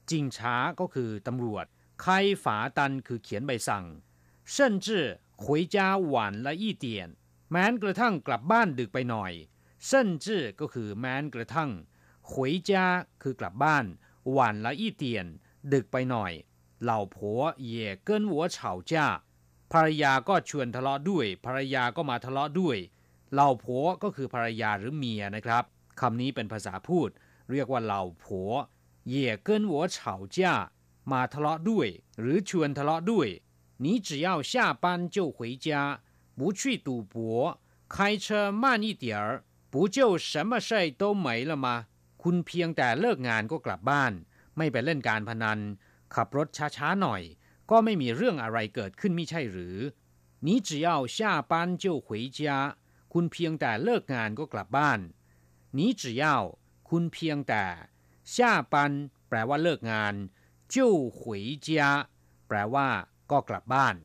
[0.10, 1.66] จิงช้าก็คือตำรวจ
[2.04, 2.06] 开
[2.44, 2.46] 罚
[2.78, 3.86] 单คือเขียนใบสั่ง
[4.54, 4.88] 甚至
[5.42, 5.76] 回家
[6.14, 6.16] 晚
[6.46, 6.86] 了一点
[7.52, 9.34] แม้นกระทั่งกลับบ้านดึกไปหน่อย
[9.88, 9.90] 甚
[10.24, 10.28] 至
[10.60, 11.70] ก็คือแม้นกระทั่ง
[12.30, 12.32] 回
[12.70, 12.72] 家
[13.22, 13.86] คือกลับบ้าน
[14.36, 15.04] 晚了一点
[15.74, 16.32] ดึกไปหน่อย
[16.84, 17.72] เหล่าผัว也
[18.08, 18.58] 跟我吵
[18.92, 18.94] 架
[19.72, 22.78] ภรรยาก็ชวนทะเลาะด้วย ภรรยาก็มาทะเลาะด้วย
[23.34, 25.64] เหล่าผัวก็คือภรรยาหรือเมียนะครับ
[26.00, 27.10] คำนี้เป็นภาษาพูด
[27.52, 28.52] เรียกว่าเหล่าผัว
[29.04, 30.72] 也跟我吵架
[31.12, 31.88] มาทะเลาะด้วย
[32.20, 33.28] หรือชวนทะเลาะด้วย
[33.84, 35.68] 你只要下班就回家
[36.38, 41.68] 不去赌博开车慢一点儿不就什么事都没了吗
[42.22, 44.14] คุณเพียงแต่เลิกงานก็กลับบ้าน
[44.58, 45.60] ไม่ไปเล่นการพนัน
[46.16, 47.22] ขับรถช้าๆหน่อย
[47.72, 49.78] ก็ไม่มีเรื่องอะไรเกิดขึ้นไม่ใช่หรือ
[50.46, 51.18] 你只要下
[51.52, 52.40] 班就回家
[53.14, 55.00] คุณเพียงแต่เลิกงานก็กลับบ้าน
[55.78, 56.24] 你只要
[56.90, 57.64] คุณเพียงแต่
[58.34, 58.36] 下
[58.74, 58.76] 班
[59.30, 60.14] แปลว่าเลิกงาน
[60.74, 60.76] 就
[61.18, 61.22] 回
[61.66, 61.68] 家
[62.48, 62.88] แปลว่า
[63.32, 63.96] ก็กลับบ้าน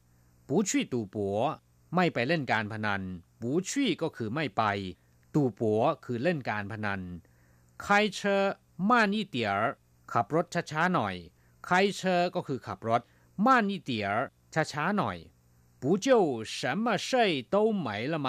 [0.48, 1.16] 不去赌博
[1.94, 3.02] ไม่ไปเล่นการพนัน
[3.40, 3.70] 不去
[4.02, 4.62] ก็คือไม่ไป
[5.34, 5.60] 赌博
[6.04, 7.00] คือเล่นการพนัน
[7.84, 8.18] 开车
[8.90, 9.60] 慢一点儿
[10.12, 11.14] ขับรถช้าๆหน่อย
[11.68, 12.00] 开车
[12.34, 13.02] ก็คือขับรถ
[13.46, 14.14] 慢一点儿
[14.54, 15.16] ช้าๆหน่อย
[15.80, 16.08] 不就
[16.56, 17.08] 什么事
[17.54, 17.56] 都
[17.87, 18.28] 没了吗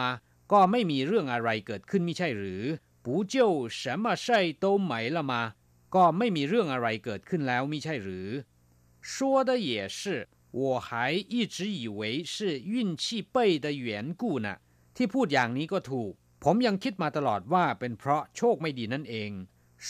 [0.51, 2.63] ก็ไม่มีเรื่องอะไรเกิดขึ้นไม่ใช่หรือ
[3.05, 3.35] 不就
[3.79, 4.27] 什么事
[4.63, 5.33] 都没了吗
[5.95, 8.29] ก็ไม่มีเรื่องอะไรเกิดขึ้นแล้วไม่ใช่หรือ
[9.11, 9.13] 说
[9.47, 9.99] 的也是
[10.59, 10.89] 我还
[11.33, 12.01] 一直以为
[12.33, 14.47] 是运气背的缘故呢
[14.95, 16.11] ที่พูดอย่างนี้ก็ถูก
[16.43, 19.31] ผมยังคิดมาตลอดว่าเป็นเพราะโชคไม่ดีนั่นเอง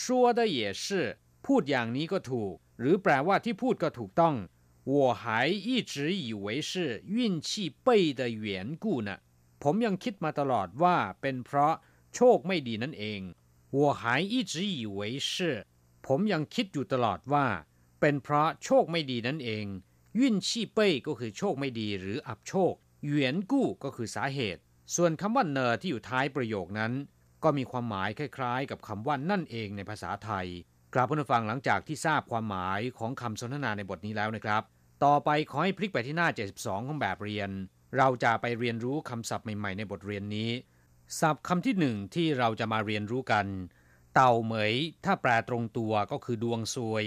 [0.38, 0.86] 的也是
[1.46, 4.34] พูดอย่างนี้ก็ถูก หรือแปลว่าที่พูดก็ถูกต้อง
[4.92, 5.24] 我还
[5.68, 6.72] 一直以为是
[7.16, 7.48] 运气
[7.86, 7.88] 背
[8.20, 8.46] 的缘
[8.82, 9.10] 故呢
[9.62, 11.74] ผมยังคิดมาตลอดว่าเป็นเพราะ
[12.14, 13.20] โชคไม่ดีนั่นเอง
[13.76, 15.30] 我还一直以为是
[16.13, 17.45] ผมยังคิดอยู่ตลอดว่า
[18.01, 19.65] เป็นเพราะโชคไม่ดีนั่นเอง
[20.19, 22.73] ยุ่นชีเป้ยก็คือโชคไม่ดีหรืออับโชค
[23.05, 24.61] เหวียนกู้ก็คือสาเหตุ
[24.95, 26.91] ส่วนคำว่าเนอที่อยู่ท้ายประโยคนั้น
[27.43, 30.47] ก็มีความหมายคล้ายๆ กับคำว่านั่นเองในภาษาไทย
[30.93, 34.63] กราบผู้ฟังหลังจากที่ทราบความหมายของคำสนทนาในบทนี้แล้วนะครับ
[35.03, 37.49] ต่อไปขอให้พลิกไปที่หน้า 72 ของแบบเรียน
[37.97, 40.49] เราจะไปเรียนรู้คำศัพท์ใหม่ๆ ในบทเรียนนี้
[41.19, 43.45] ศัพท์คำที่หนึ่งที่เราจะมาเรียนรู้กัน
[44.13, 44.73] เต่าเหมย
[45.05, 47.03] ถ้าแปลตรงตัวก็คือดวงซวย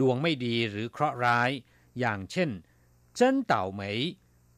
[0.00, 1.50] ดวงไม่ดีหรือเคราะห์ร้าย
[1.98, 2.50] อย่างเช่น
[3.14, 3.98] เจิ้นเต่าเหมย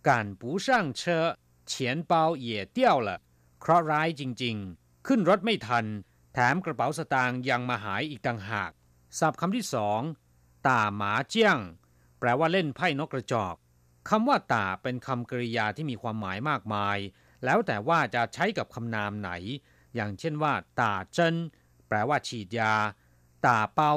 [0.09, 1.27] การปูช่างเชอ
[1.69, 3.19] เฉียนเปาเหี่เตี้ยวละ
[3.61, 5.85] เคราะห์ร้ายจริง ๆ ขึ้นรถไม่ทัน
[6.33, 8.71] แถมกระเป๋าสตางค์ยังมาหายอีกต่างหาก
[9.19, 10.01] ศัพท์คำที่สอง
[10.67, 11.59] ตาหมาเจี้ยง
[12.19, 13.55] แปลว่าเล่นไพ่นกกระจอก
[14.09, 16.99] คำว่าตาเป็นคำกริยาที่มีความหมายมากมาย
[17.45, 19.31] แล้วแต่ว่าจะใช้กับคำนามไหน
[19.95, 21.35] อย่างเช่นว่าตาเจิ้น
[21.89, 22.75] แปลว่าฉีดยา
[23.47, 23.93] ตาเปา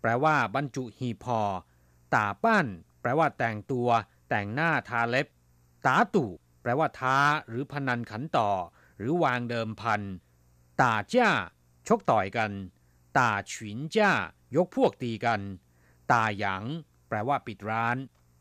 [0.00, 1.40] แปลว่าบรรจุหีพอ
[2.14, 2.66] ตาปั้น
[3.00, 3.88] แปลว่าแต่งตัว
[4.28, 5.26] แต่งหน้าทาเล็บ
[5.86, 6.30] ตาตู่
[6.62, 7.18] แปลว่าท้า
[7.48, 8.50] หรือพนันขันต่อ
[8.98, 10.02] หรือวางเดิมพัน
[10.80, 11.30] ตาจ้า
[11.88, 12.52] ชกต่อยกัน
[13.18, 14.12] ตาฉินจ้า
[14.56, 15.40] ยกพวกตีกัน
[16.12, 16.64] ตาหยาง
[17.08, 17.96] แปลว่าปิดร้าน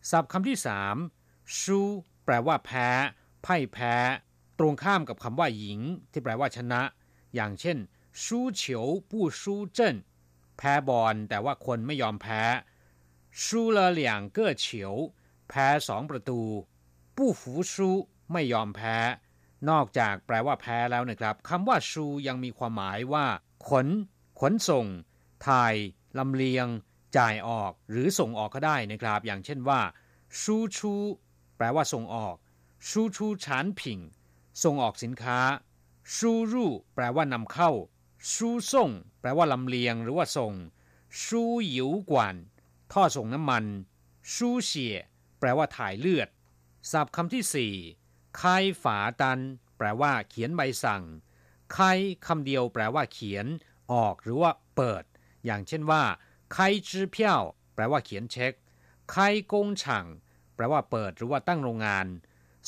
[0.09, 0.95] ศัพท์คำที่สาม
[1.59, 1.79] ชู
[2.25, 2.87] แปลว่าแพ้
[3.43, 3.95] ไพ่แพ้
[4.59, 5.79] ตรงข้ามกับคำว่าหญิง
[6.11, 6.81] ที่แปลว่าชนะ
[7.35, 7.77] อย่างเช่น
[8.21, 9.95] ชู้เฉียวผู้ชูเจน
[10.57, 12.41] แพ้บอลแต่ว่าคนไม่ยอมแพ้
[13.43, 14.93] ชู้ละหลี่ยงเก้อเฉียว
[15.49, 16.41] แพ้สองประตู
[17.15, 17.89] ผู้ฝูชู
[18.31, 18.97] ไม่ยอมแพ้
[19.69, 23.25] นอกจากแปลว่าแพ้แล้วนะครับคำว่าชูยังมีความหมายว่า
[23.69, 23.87] ขน
[24.39, 24.85] ขนส่ง
[25.47, 25.75] ถ่าย
[26.17, 26.67] ลำเลียง
[27.17, 29.81] จ่ายออก หรือส่งออกก็ได้นะครับ อย่างเช่นว่า
[30.41, 30.93] ชูชู
[31.57, 32.35] แปลว่าส่งออก
[32.89, 33.99] ชูชูฉานผิง
[34.63, 35.39] ส่งออกสินค้า
[36.15, 37.71] ชูรูแปลว่านำเข้า
[38.31, 40.53] ชูส่ง แปลว่าลำเลียงหรือว่าส่ง
[41.21, 42.35] ชูหยิวกวน
[42.91, 43.65] ท่อส่งน้ำมัน
[44.33, 44.95] ชูเฉีย
[45.39, 46.29] แปลว่าถ่ายเลือด
[46.91, 47.73] ศัพท์คำที่สี่
[48.41, 49.39] คายฝาตัน
[49.77, 51.03] แปลว่า เขียนใบสั่ง
[51.75, 53.45] คายคำเดียวแปลว่า เขียน
[53.91, 55.03] ออกหรือว่า เปิด
[55.45, 56.03] อย่างเช่นว่า
[56.55, 57.41] คายจื้อเพี้ยว
[57.75, 58.53] แปลว่าเขียนเช็ค
[59.13, 60.05] คายกงฉัง
[60.55, 62.07] แปลว่าเปิดหรือว่าตั้งโรงงาน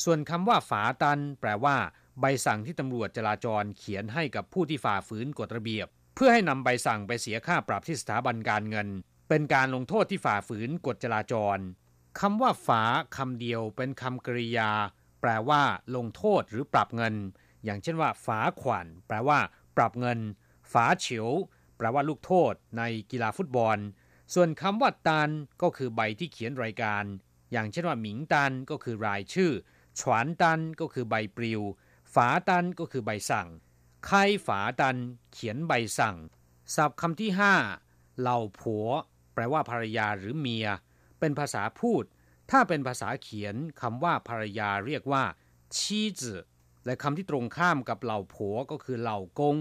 [0.02, 1.76] ส่วนคำว่าฝาตัน แปลว่า
[2.20, 8.88] ใบสั่งที่ตำรวจจราจรเขียนให้กับผู้ที่ฝ่าฝืนกฎระเบียบ เพื่อให้นำใบสั่งไปเสียค่าปรับที่สถาบันการเงิน
[9.28, 11.58] เป็นการลงโทษที่ฝ่าฝืนกฎจราจร
[12.20, 12.82] คำว่าฝา
[13.16, 14.70] คำเดียวเป็นคำกริยา
[15.20, 15.62] แปลว่า
[15.96, 17.14] ลงโทษหรือปรับเงิน
[17.64, 19.38] อย่างเช่นว่า ฝาขวัญแปลว่า
[19.76, 20.18] ปรับเงิน
[20.72, 21.28] ฝาเฉียว
[21.76, 23.78] แปลว่าลูกโทษ ในกีฬาฟุตบอล
[24.34, 25.30] ส่วนคำว่าตัน
[25.62, 27.04] ก็คือใบที่เขียนรายการ
[27.52, 29.52] อย่างเช่นว่าหมิงตันก็คือรายชื่อ
[30.00, 31.62] ฉวนตันก็คือใบปลิว
[32.16, 33.48] ฝาตันก็คือใบสั่ง
[34.06, 34.96] ใครฝาตัน
[35.32, 36.16] เขียนใบสั่ง
[36.74, 37.54] ศัพท์คำที่ห้า
[38.20, 38.88] เหล่าผัว
[39.34, 40.66] แปลว่าภรรยาหรือเมีย
[41.18, 42.04] เป็นภาษาพูด
[42.50, 45.24] ถ้าเป็นภาษาเขียนคำว่าภรรยาเรียกว่า
[45.76, 46.44] ชีจือ
[46.84, 49.56] และคำที่ตรงข้ามกับเหล่าผัวก็คือเหล่ากง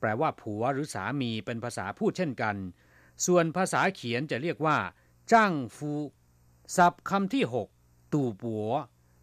[0.00, 2.56] แปลว่าผัวหรือสามีเป็นภาษาพูดเช่นกัน
[3.26, 4.76] ส่วนภาษาเขียนจะเรียกว่า
[5.32, 5.92] จ้างฟู
[6.76, 7.44] ศัพท์คำที่
[7.78, 8.68] 6 ตู่ปัว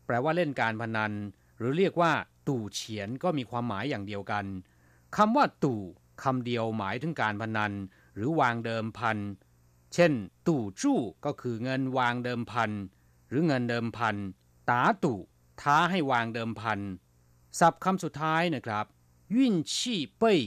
[0.05, 1.13] แปลว่าเล่นการพนัน
[1.57, 2.13] หรือเรียกว่า
[2.47, 4.45] ตู่เฉียนก็มีความหมายอย่างเดียวกัน
[5.15, 5.81] คำว่าตู่
[6.23, 7.73] คำเดียวหมายถึงการพนัน
[8.15, 9.17] หรือวางเดิมพัน
[9.93, 10.13] เช่น
[10.47, 12.71] ตู่จู้ก็คือเงินวางเดิมพัน
[13.29, 14.15] หรือเงินเดิมพัน
[14.69, 15.19] ตาตู่
[15.61, 16.79] ท้าให้วางเดิมพัน
[17.59, 18.85] ศัพท์คำสุดท้ายนะครับ
[19.35, 20.39] ยิ่นชี่เป้ย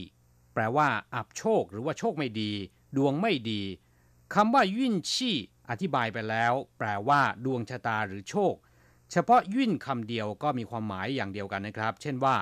[0.53, 2.51] แปลว่า อับโชคหรือว่าโชคไม่ดี
[2.97, 3.61] ดวงไม่ดี
[4.33, 5.35] คำว่ายิ่นชี่
[5.69, 8.53] อธิบายไปแล้ว แปลว่า ดวงชะตาหรือโชค
[9.11, 12.35] เฉพาะยิ่นคำเดียวก็มีความหมายอย่างเดียวกันนะครับ เช่นว่า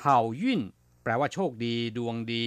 [0.00, 0.60] เห่ายิ่น
[1.02, 2.46] แปลว่าโชคดี ดวงดี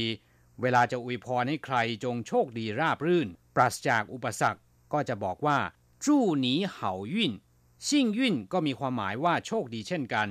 [0.61, 4.59] เวลาจะอวยพรให้ใครจงโชคดีราบรื่น ปราศจากอุปสรรค
[4.93, 5.57] ก็จะบอกว่า
[6.05, 7.31] จู้หนีเห่ายิ่น
[7.87, 10.29] ชิ่งยิ่นก็มีความหมายว่าโชคดีเช่นกัน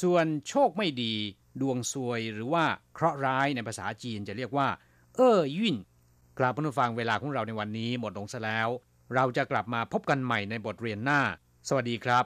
[0.00, 1.14] ส่วนโชคไม่ดี
[1.60, 2.64] ดวงซวยหรือว่า
[2.94, 4.68] เคราะห์ร้ายในภาษาจีนจะเรียกว่า
[5.16, 5.76] เอ้อยิ่น
[6.38, 8.68] กลับมาฟังเวลาของเราในวันนี้หมดลงซะแล้ว
[9.14, 11.20] เราจะกลับมาพบกันใหม่ในบทเรียนหน้า
[11.68, 12.24] สวัสดีครับ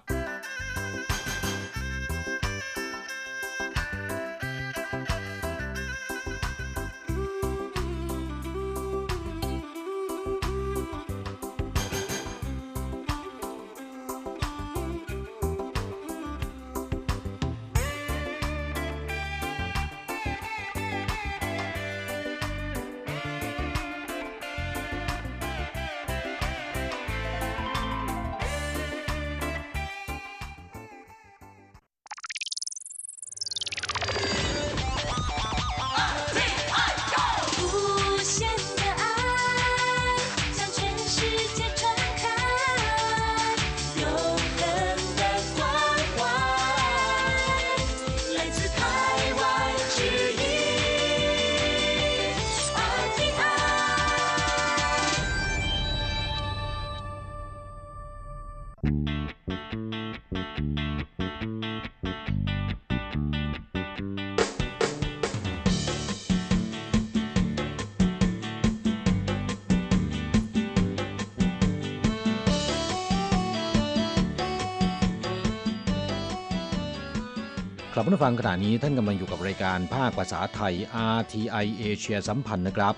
[78.01, 80.73] กลับมาฟังขณะนี้ท่านกำลังอยู่กับรายการภาคภาษาไทย
[81.15, 82.95] RTI เอเชียสัมพันธ์นะครับ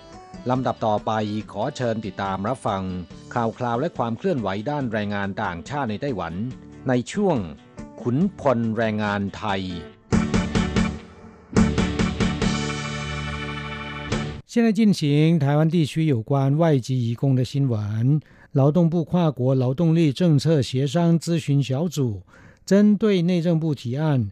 [0.49, 1.11] ลำดับต่อไป
[1.51, 2.83] ขอเชิญติดตามรับฟัง
[3.33, 6.33] ข่าวคราวและความเคลื่อนไหวด้านแรงงานต่างชาติในไต้หวัน
[6.89, 7.37] ในช่วง
[8.01, 9.61] ขุนพลแรงงานไทย
[14.51, 15.01] 现在进行
[15.43, 18.19] 台湾地区有关外籍移工的新闻。
[18.53, 22.23] 劳动部跨国劳动力政策协商咨询小组
[22.65, 24.31] 针对内政部提案，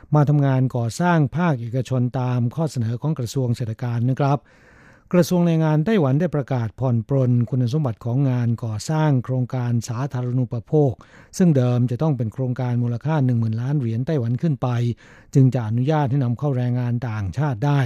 [0.15, 4.39] มาทำงานก่อสร้างภาคเอกชนตามข้อเสนอของกระทรวงเศรษฐการนะครับ
[5.13, 10.91] กระทรวงแรงงานไต้หวันได้ประกาศผ่อนปรนคุณสมบัติของงานก่อสร้างโครงการสาธารณูปโภค
[11.37, 14.67] ซึ่งเดิมจะต้องเป็นโครงการมูลค่า 10,000 ล้านเหรียญไต้หวันขึ้นไป
[15.33, 17.81] จึงจะอนุญาตให้นำเข้าแรงงานต่างชาติได้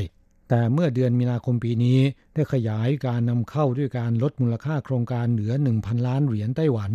[0.49, 1.99] แต่เมื่อเดือนมีนาคมปีนี้
[2.33, 6.91] ได้ขยายการนำเข้าด้วยการลดมูลค่าโครงการเหลือ 1,000 ล้านเหรียญไต้หวัน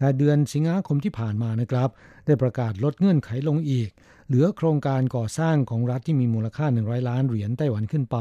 [0.00, 1.88] และเดือนสิงหาคมที่ผ่านมานะครับ
[2.26, 3.90] ได้ประกาศลดเงื่อนไขลงอีก
[4.30, 8.18] เหลือโครงการก่อสร้างของรัฐที่มีมูลค่า 100 ล้านเหรียญไต้หวันขึ้นไป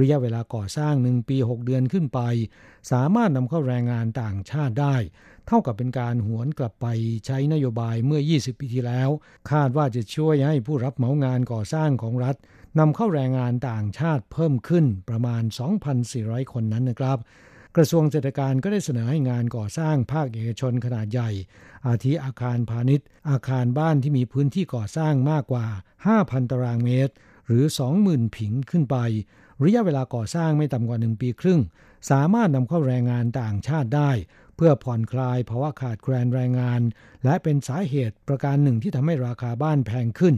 [0.00, 2.20] ระยะเวลาก่อสร้าง 1 ปี 6 เดือนขึ้นไป
[2.92, 4.96] สามารถนำเข้าแรงงานต่างชาติได้
[5.46, 6.86] เท่ากับเป็นการหวนกลับไป
[7.26, 9.08] ใช้นโยบายเมื่อ 20 ปีที่แล้ว
[9.50, 12.36] คาดว่าจะช่วยให้ผู้รับเหมางานก่อสร้างของรัฐ
[12.78, 15.42] นำเข้าแรงงานต่างชาติเพิ่มขึ้นประมาณ
[15.98, 17.18] 2,400 คนนั้นนะครับ
[17.76, 21.30] กระทรวงเศรษฐการก็ได้เสนอให้งานก่อสร้างภาคเอกชนขนาดใหญ่
[21.86, 25.66] อาทิอาคารพาณิชย์ อาคารบ้านที่มีพื้นที่ก่อสร้างมากกว่า
[26.08, 27.14] 5,000 ตารางเมตร
[27.46, 27.64] หรือ
[28.00, 28.96] 20,000 ผิงขึ้นไป
[29.62, 31.60] ระยะเวลาก่อสร้างไม่ต่ำกว่า1ปีครึ่ง
[32.10, 34.10] สามารถนำเข้าแรงงานต่างชาติได้
[34.56, 36.80] เพื่อผ่อนคลายภาวะขาดแคลนแรงงาน
[37.24, 40.34] และเป็นสาเหตุประการหนึ่งที่ทำให้ราคาบ้านแพงขึ้น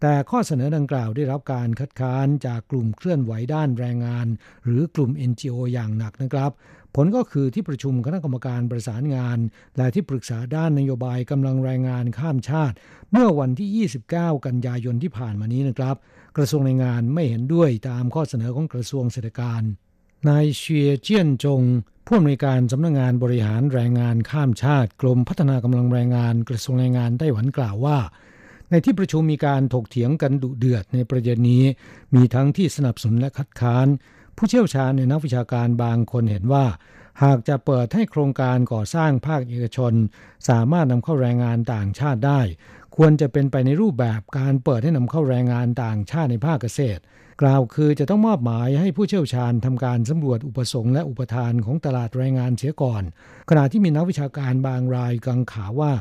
[0.00, 4.26] แต่ข้อเสนอดังกล่าวได้รับการคัดค้านจากกลุ่มเคลื่อนไหวด้านแรงงาน
[4.64, 6.50] หรือกลุ่ม NGO อย่างหนักนะครับ
[6.96, 9.38] ผลก็คือที่ประชุมคณะกรรมการประสานงาน
[9.76, 12.74] และที่ปรึกษาด้านนโยบายกำลังแรงงานข้ามชาติ
[13.12, 15.96] เมื่อวันที่ 29 กันยายนที่ผ่านมานี้นะครับ
[16.36, 19.62] กระทรวงแรงงานไม่เห็นด้วยตามข้อเสนอของกระทรวงเศรษฐการ
[20.28, 21.62] นายเชียเจียนจง
[22.06, 27.98] ผู้อำนวยการสำนักงงานบริหารแรงงานข้ามชาติ กรมพัฒนากำลังแรงงานกระทรวงแรงงานไต้หวันกล่าวว่า
[28.70, 31.64] ในที่ประชุมมีการถกเถียงกันดุเดือดในประเด็นนี้
[32.14, 33.86] มีทั้งที่สนับสนุนและคัดค้าน
[34.36, 36.66] ผู้เชี่ยวชาญในนักวิชาการบางคนเห็นว่า
[37.22, 39.92] หากจะเปิดให้โครงการก่อสร้างภาคเอกชน
[40.48, 42.40] สามารถนำเข้าแรงงานต่างชาติได้
[42.96, 47.02] ควรจะเป็นไปในรูปแบบการเปิดให้นำเข้าแรงงานต่างชาติในภาคเกษตร
[47.42, 53.02] กล่าวคือจะต้องมอบหมายให้ผู้เชี่ยวชาญทำการสำรวจอุปสงค์และอุปทานของตลาดแรงงานเสียก่อน
[53.50, 55.92] ขณะที่มีนักวิชาการบางรายกังขาว่า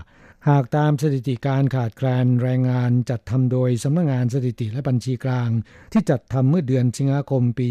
[0.47, 5.49] หากตามสถิติการขาดแคลนแรงงานจัดทำโดยสำนักงงานสถิติและบัญชีกลาง
[5.91, 7.69] ที่จัดทำเมื่อเดือนสิงหาคมปี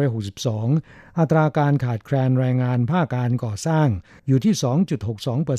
[0.00, 3.88] 2562 อัตราการขาดแคลนแรงงานภาคการก่อสร้าง
[4.28, 4.54] อยู่ที่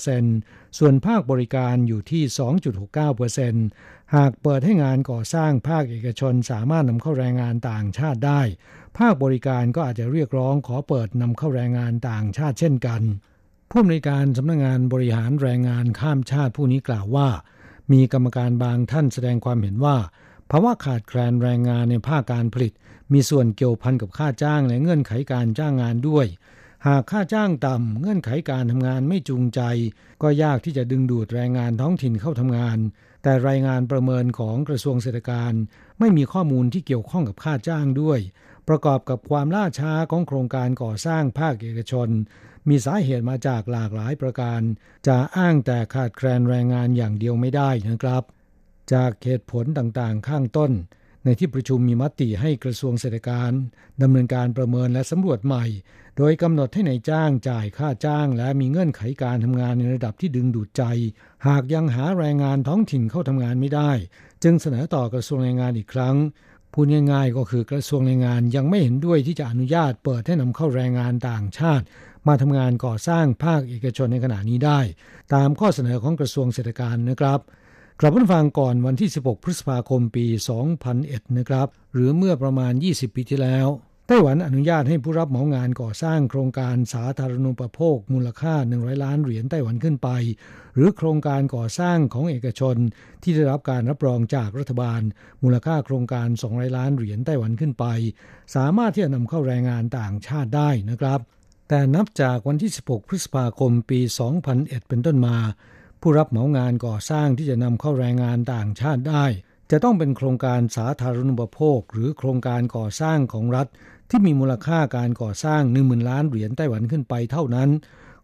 [0.08, 2.24] 2.62%ส่วนภาคบริการอยู่ที่
[3.40, 8.42] 2.69%หากเปิดให้งานก่อสร้างภาคเอกชนสามารถนำเข้าแรงงานต่างชาติได้
[8.98, 13.04] ภาคบริการก็อาจจะเรียกร้องขอเปิดนำเข้าแรงงานต่างชาติเช่นกัน
[13.74, 17.30] ผู้อำนวยการสำนักงงานบริหารแรงงานข้ามชาติผู้นี้กล่าวว่า
[17.92, 19.98] มีกรรมการบางท่านแสดงความเห็นว่า
[20.52, 22.74] ภาวะขาดแคลนแรงงานในภาคการผลิต
[23.14, 26.26] มีส่วนเกี่ยวพันกับค่าจ้างและเงื่อนไขการจ้างงานด้วย
[26.88, 29.62] หากค่าจ้างต่ำเงื่อนไขการทำงานไม่จูงใจ
[30.22, 32.78] ก็ยากที่จะดึงดูดแรงงานท้องถิ่นเข้าทำงาน
[33.24, 35.54] แต่รายงานประเมินของกระทรวงเศรษฐการ
[36.00, 38.20] ไม่มีข้อมูลที่เกี่ยวข้องกับค่าจ้างด้วย
[38.68, 42.10] ประกอบกับความล่าช้าของโครงการก่อสร้างภาคเอกชน
[42.70, 44.62] มีสาเหตุมาจากหลากหลายประการ
[45.08, 48.24] จะอ้างแต่ขาดแคลนแรงงานอย่างเดียวไม่ได้นะครับ
[48.94, 50.72] จากเหตุผลต่างๆข้างต้น
[51.26, 53.52] ในที่ประชุมมีมติให้กระทรวงเศรษฐการ
[54.02, 55.66] ดำเนินการประเมินและสำรวจใหม่
[56.18, 60.84] โดยกำหนดให้ในายจ้างจ่ายค่าจ้าง และมีเงื่อนไขการทำงานในระดับที่ดึงดูดใจ
[61.48, 63.92] หากยังหาแรงงานท้องถิ่นเข้าทำงานไม่ได้
[64.44, 66.16] จึงเสนอต่อกระทรวงแรงงานอีกครั้ง
[66.74, 71.86] พูดง่ายๆก็คือกระทรวงแรงงานยังไม่เห็นด้วยที่จะอนุญาตเปิดให้นำเข้าแรงงานต่างชาติ
[72.28, 74.80] มาทำงานก่อสร้างภาคเอกชนในขณะนี้ได้
[75.34, 77.40] ตามข้อเสนอของกระทรวงเศรษฐการนะครับ
[78.00, 80.26] กลับมาฟังก่อนวันที่ 16 พฤษภาคมปี
[80.82, 83.68] 2001 นะครับ หรือเมื่อประมาณ 20 ปีที่แล้ว
[84.08, 90.10] ไต้หวันอนุญาตให้ผู้รับเหมางานก่อสร้างโครงการสาธารณูปโภค มูลค่า 100 ล้านเหรียญไต้หวันขึ้นไป
[90.76, 92.76] หรือโครงการก่อสร้างของเอกชน
[93.24, 95.02] ที่ได้รับการรับรองจากรัฐบาล
[95.44, 97.86] มูลค่าโครงการ 200 ล้านเหรียญไต้หวันขึ้นไป
[98.56, 101.20] สามารถที่จะนำเข้าแรงงานต่างชาติได้นะครับ
[101.74, 104.00] แต่นับจากวันที่ 16 พฤษภาคมปี
[104.44, 105.38] 2001 เป็นต้นมา
[106.02, 109.26] ผู้รับเหมางานก่อสร้างที่จะนำเข้าแรงงานต่างชาติได้
[109.72, 113.68] จะต้องเป็นโครงการสาธารณูปโภค หรือโครงการก่อสร้างของรัฐ
[114.10, 117.70] ที่มีมูลค่าการก่อสร้าง 10,000 ล้านเหรียญไต้หวันขึ้นไปเท่านั้น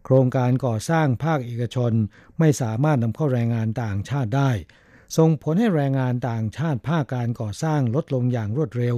[0.04, 1.92] โครงการก่อสร้างภาคเอกชน
[2.38, 4.50] ไม่สามารถนำเข้าแรงงานต่างชาติได้
[5.16, 8.96] ส่งผลให้แรงงานต่างชาติภาคการก่อสร้างลดลงอย่างรวดเร็ว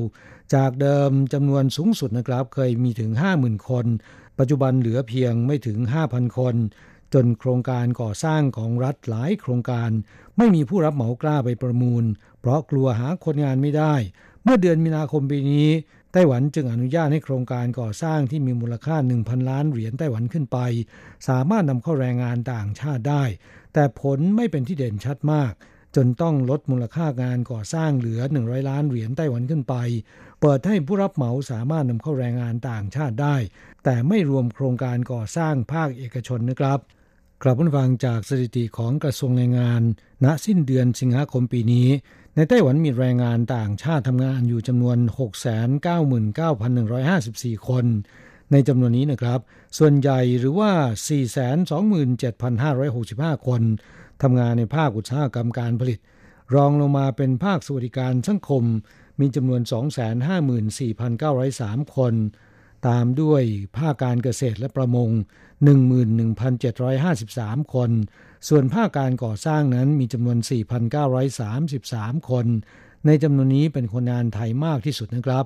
[0.54, 3.86] จากเดิมจำนวนสูงสุดนะครับเคยมีถึง 50,000 คน
[4.40, 5.78] ปัจจุบันเหลือเพียงไม่ถึง
[6.08, 6.56] 5,000 คน
[7.14, 9.90] จนโครงการก่อสร้างของรัฐหลายโครงการ
[10.36, 12.04] ไม่มีผู้รับเหมากล้าไปประมูล
[12.40, 13.94] เพราะกลัวหาคนงานไม่ได้
[14.42, 15.68] เมื่อเดือนมีนาคมปีนี้
[16.12, 20.58] ไต้หวันจึงอนุญาตให้โครงการก่อสร้างที่มีมูลค่า 1,000 ล้านเหรียญไต้หวันขึ้นไป
[21.28, 23.24] สามารถนำเข้าแรงงานต่างชาติได้
[23.72, 25.52] แต่ผลไม่เป็นที่เด่นชัดมาก
[25.96, 29.74] จนต้องลดมูลค่างานก่อสร้างเหลือ 100 ล้านเหรียญไต้หวันขึ้นไป
[30.40, 33.36] เปิดให้ผู้รับเหมาสามารถนำเข้าแรงงานต่างชาติได้
[33.84, 36.78] แต่ไม่รวมโครงการก่อสร้างภาคเอกชนนะครับ
[37.42, 39.82] กลับมาฟังจากสถิติของกระทรวงแรงงาน
[40.24, 41.88] ณสิ้นเดือนสิงหาคมปีนี้
[42.34, 44.98] ในไต้หวันมีแรงงานต่างชาติทำงานอยู่จำนวน
[47.52, 47.86] 699,154 คน
[48.52, 49.40] ในจำนวนนี้นะครับ
[49.78, 50.72] ส่วนใหญ่หรือว่า
[53.30, 53.62] 427,565 คน
[54.22, 55.98] ทำงานในภาคอุตสาหกรรมการผลิต
[56.54, 58.64] รองลงมาเป็นภาคสวัสดิการสังคม
[59.20, 59.60] มีจำนวน
[61.02, 62.14] 254,903 คน
[62.88, 63.42] ตามด้วย
[63.76, 65.10] ภาคการเกษตรและประมง
[66.36, 67.90] 11,753 คน
[68.48, 70.38] ส่วนภาคการก่อสร้างนั้นมีจำนวน
[71.12, 72.46] 4,933 คน
[73.06, 75.44] ในจำนวนนี้เป็นคนงานไทยมากที่สุดนะครับ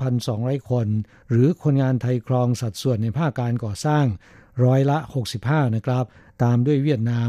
[0.00, 0.86] 3,200 คน
[1.30, 4.04] หรือคนงานไทยครองสัดส่วนในภาคการก่อสร้าง
[4.64, 4.98] ร้อยละ
[5.36, 6.04] 65 นะครับ
[6.42, 7.28] ตามด้วยเวียดนาม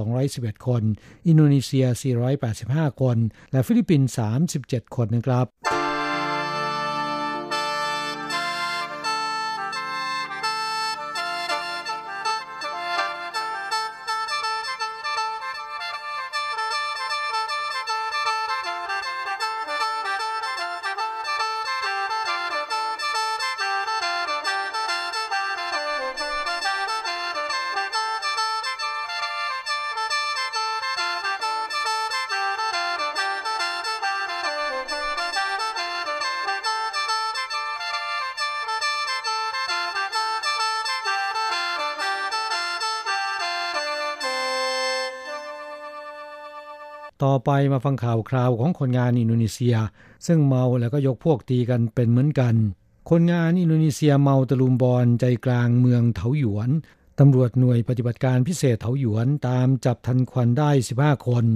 [0.00, 0.82] 1,211 คน
[1.26, 1.86] อินโดนีเซีย
[2.42, 3.16] 485 คน
[3.52, 5.79] และฟิลิปปินส์ 37 คนนะครับ
[47.44, 49.76] ไปมาฟังข่าวคราวของคนงานอินโดนีเซีย
[50.26, 52.54] ซึ่งเมาแล้วก็ยกพวกตีกันเป็นเหมือนกัน
[53.10, 56.70] คนงานอินโดนีเซียเมาตะลุมบอลใจกลางเมืองเถาหยวน
[57.18, 60.70] ตำรวจหน่วยปฏิบัติการพิเศษเถาหยวนตามจับทันควันได้
[61.00, 61.46] 15 คน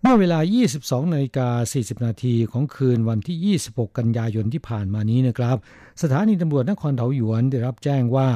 [0.00, 0.38] เมื่อเวลา
[0.76, 1.48] 22นาฬิกา
[1.78, 5.56] 40 นาทีของคืนวันที่ 26 กันยายนที่ผ่านมานี้นะครับ
[6.02, 8.28] สถานีตำรวจนครเถาหยวนได้รับแจ้งว่า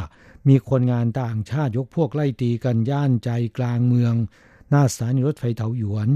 [0.49, 4.15] มีคนงานต่างชาติยกพวกไล่ตีกันย่านใจกลางเมือง
[4.71, 6.09] หน้าสถานีรถไฟเถาหยวน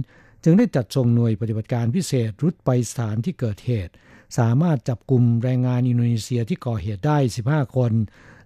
[0.50, 3.92] จึงได้จัดส่งหน่วยปฏิบัติการพิเศษรุดไปสถานที่เกิดเหตุ
[4.38, 7.92] สามารถจับกลุ่มแรงงานอินโดนีเซียที่ก่อเหตุได้ 15 คน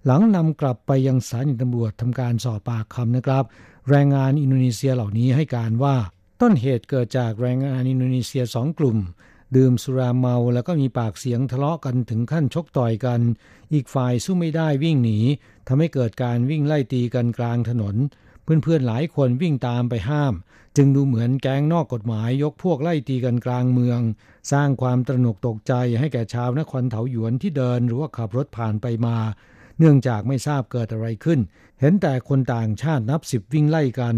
[0.07, 3.45] หลังนำกลับไปยังสถานีตำรวจทำการสอบปากคำนะครับ
[3.91, 5.97] แรงงานอินโดนีเซียเหล่านี้ให้การว่า
[6.41, 8.99] ต้นเหตุเกิดจากแรงงานอินโดนีเซียสองกลุ่ม
[9.57, 13.21] ดื่มสุราเมาแล้วก็มีปากเสียงทะเลาะกันถึงขั้นชกต่อยกัน
[13.73, 15.19] อีกฝ่ายสู้ไม่ได้วิ่งหนี
[15.69, 17.97] ทำให้เกิดการวิ่งไล่ตีกันกลางถนน
[18.45, 20.35] เพื่อนๆหลายคนวิ่งตามไปห้าม
[20.77, 24.01] จึงดูเหมือนแก๊งนอกกฎหมายยกพวกไล่ตีกันกลางเมือง
[24.53, 29.17] สร้างความตระหนกตกใจให้แก่ชาวนครเถาหยวนที่เดินหรือว่าขับรถผ่านไปมา
[29.79, 31.41] เนื่องจากไม่ทราบเกิดอะไรขึ้น
[31.81, 34.17] เห็นแต่คนต่างชาตินับสิบวิ่งไล่กัน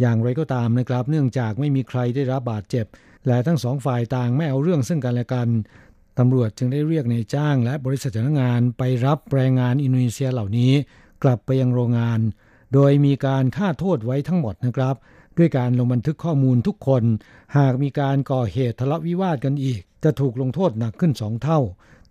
[0.00, 2.86] อย่างไรก็ตามนะครับ เนื่องจากไม่มีใครได้รับบาดเจ็บ
[3.26, 5.48] และทั้งสองฝ่ายต่างไม่เอาเรื่องซึ่งกันและกัน
[6.18, 10.72] ตำรวจจึงได้เรียกนายจ้างและบริษัทจ้างงานไปรับแรงงานอินโดนีเซียเหล่านี้
[11.22, 12.20] กลับไปยังโรงงาน
[12.74, 14.96] โดยมีการฆ่าโทษไว้ทั้งหมดนะครับ
[15.38, 17.02] ด้วยการลงบันทึกข้อมูลทุกคน
[17.56, 21.60] หากมีการก่อเหตุทะเลาะวิวาทกันอีก จะถูกลงโทษหนักขึ้นสองเท่า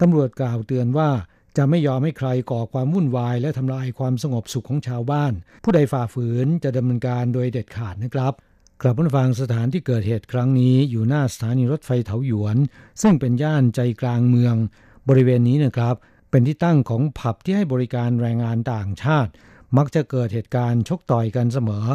[0.01, 1.09] ตำรวจกล่าวเตือนว่า
[1.57, 5.33] จะไม่ยอมให้ใครก่อความวุ่นวาย และทำลายความสงบสุขของชาวบ้าน
[5.63, 8.33] ผู้ใดฝ่าฝืนจะดำเนินการโดยเด็ดขาดนะครับ
[8.81, 12.57] กลับมาฟังสถานที่เกิดเหตุครั้งนี้อยู่หน้าสถานีรถไฟเถาหยวน
[13.01, 14.55] ซึ่งเป็นย่านใจกลางเมือง
[15.09, 15.95] บริเวณนี้นะครับ
[16.29, 19.31] เป็นที่ตั้งของผับที่ให้บริการแรงงานต่างชาติ
[19.77, 21.85] มักจะเกิดเหตุการณ์ชกต่อยกันเสมอ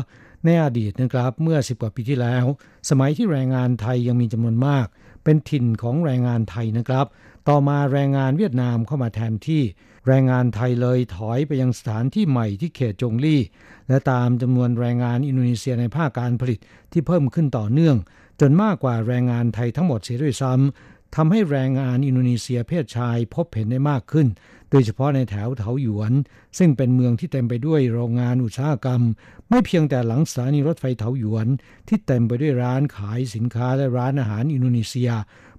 [0.45, 2.45] ในอดีตนะครับเมื่อ10กว่าปีที่แล้ว
[2.91, 4.87] สมัยที่แรงงานไทยยังมีจำนวนมาก
[5.25, 7.07] เป็นถิ่นของแรงงานไทยนะครับ
[7.49, 9.63] ต่อมาแรงงานเวียดนามเข้ามาแทนที่
[10.07, 13.41] แรงงานไทยเลยถอยไปยังสถานที่ใหม่ที่เขตจงลี่
[13.89, 16.59] และตามจำนวนแรงงานอินโดนีเซียในภาคการผลิต
[16.93, 17.97] ที่เพิ่มขึ้นต่อเนื่อง
[18.41, 24.27] จนมากกว่าแรงงานไทยทั้งหมดเสียด้วยซ้ำทำให้แรงงานอินโดนีเซียเพศชายพบเห็นได้มากขึ้น
[24.71, 26.13] โดยเฉพาะในแถวเถาหยวน
[26.59, 29.03] ซึ่งเป็นเมืองที่เต็มไปด้วยโรงงานอุตสาหกรรม
[29.51, 31.47] ไม่เพียงแต่หลังสถานีรถไฟเถาหยวน
[31.89, 35.11] ที่เต็มไปด้วยร้านขายสินค้าและร้านอาหารอินโดนีเซีย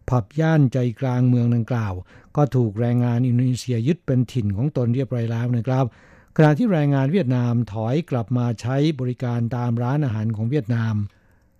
[0.09, 1.93] ผับย่านใจกลางเมืองดังกล่าว
[2.35, 5.85] ก็ถูกแรงงานอินโดนีเซียยึดเป็นถิ่นของตนเรียบร้อยแล้วนะครับ
[6.37, 10.95] ขณะที่แรงงานเวียดนามถอยกลับมาใช้บริการตามร้านอาหารของเวียดนาม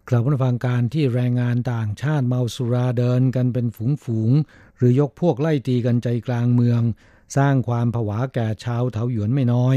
[0.10, 3.68] กลับมาฟังการที่แรงงานต่างชาติเมาสุราเดินกันเป็น
[4.04, 6.82] ฝูงๆ หรือยกพวกไล่ตีกันใจกลางเมือง
[7.38, 9.76] สร้างความผวาแก่ชาวเถาหยวนไม่น้อย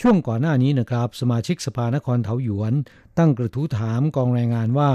[0.00, 2.72] ช่วงก่อนหน้านี้นะครับ สมาชิกสภานครเถาหยวน
[3.18, 4.90] ตั้งกระทู้ถามกองแรงงานว่า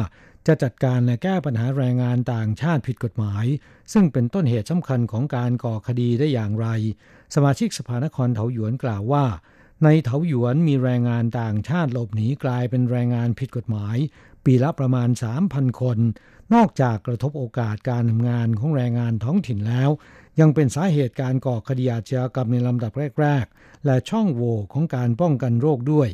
[0.47, 3.45] จะจัดการและแก้ปัญหาแรงงานต่างชาติผิดกฎหมาย
[3.93, 6.67] ซึ่งเป็นต้นเหตุสำคัญของการก่อคดีได้อย่างไร
[7.35, 9.25] สมาชิกสภานครเถาหยวนกล่าวว่า
[9.83, 13.97] ในเถาหยวนมีแรงงานต่างชาติหลบหนีกลายเป็นแรงงานผิดกฎหมาย
[14.45, 15.09] ปีละประมาณ
[15.45, 15.97] 3,000 คน
[16.53, 19.89] นอกจากกระทบโอกาสการทำงานของแรงงานท้องถิ่นแล้ว
[20.39, 22.91] ยังเป็นสาเหตุการก่อคดีอาชญากรรมในลำดับ
[23.21, 26.09] แรก ๆ และช่องโหว่ของการป้องกันโรคด้วย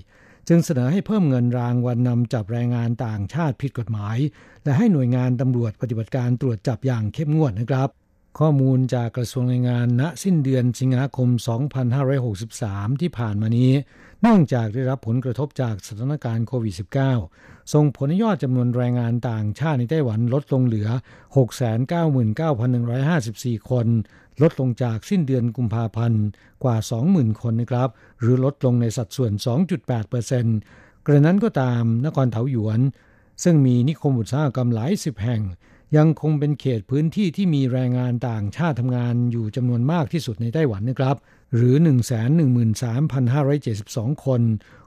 [0.48, 4.18] จึงเสนอให้เพิ่มเงินรางวัลนนำจับแรงงานต่างชาติผิดกฎหมาย
[4.64, 7.90] และให้หน่วยงานตำรวจปฏิบัติการตรวจจับอย่างเข้มงวดนะครับ
[8.40, 11.30] ข้อมูลจากกระทรวงแรงงานณสิ้นเดือนสิงหาคม
[12.10, 13.72] 2563 ที่ผ่านมานี้
[14.24, 16.76] เนื่องจากได้รับผลกระทบจากสถานการณ์โควิด
[17.24, 20.90] -19 ส่งผลให้ยอดจำนวนแรงงานต่างชาติในไต้หวันลดลงเหลือ
[22.50, 23.88] 699,154 คน
[24.42, 26.26] ลดลงจากสิ้นเดือนกุมภาพันธ์
[26.64, 26.78] กว่า
[27.10, 27.90] 20,000 คนนะครับ
[28.20, 29.32] หรือลดลงในสัดส่วน
[30.20, 32.80] 2.8%กระนั้นก็ตามนครเถาหยวน
[33.44, 35.42] ซึ่งมีนิคมอุตสาหกรรมหลายสิบแห่ง
[35.98, 41.16] ยังคงเป็นเขตพื้นที่ที่มีแรงงานต่างชาติทำงานอยู่จำนวนมากที่สุดในไต้หวันนะครับ
[41.56, 41.76] หรือ
[43.40, 44.42] 113,572 คน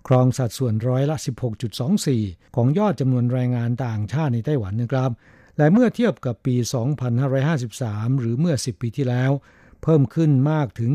[0.09, 1.17] ครองสัดส่วนร้อยละ
[1.87, 5.11] 16.24 ของยอดจำนวนแรงงานต่างชาติในไต้หวันนะครับ
[5.59, 6.57] และเมื่อเทียบกับปี
[7.39, 9.31] 2553 หรือเมื่อ 10 ปีที่แล้ว
[9.83, 10.91] เพิ่มขึ้นมากถึง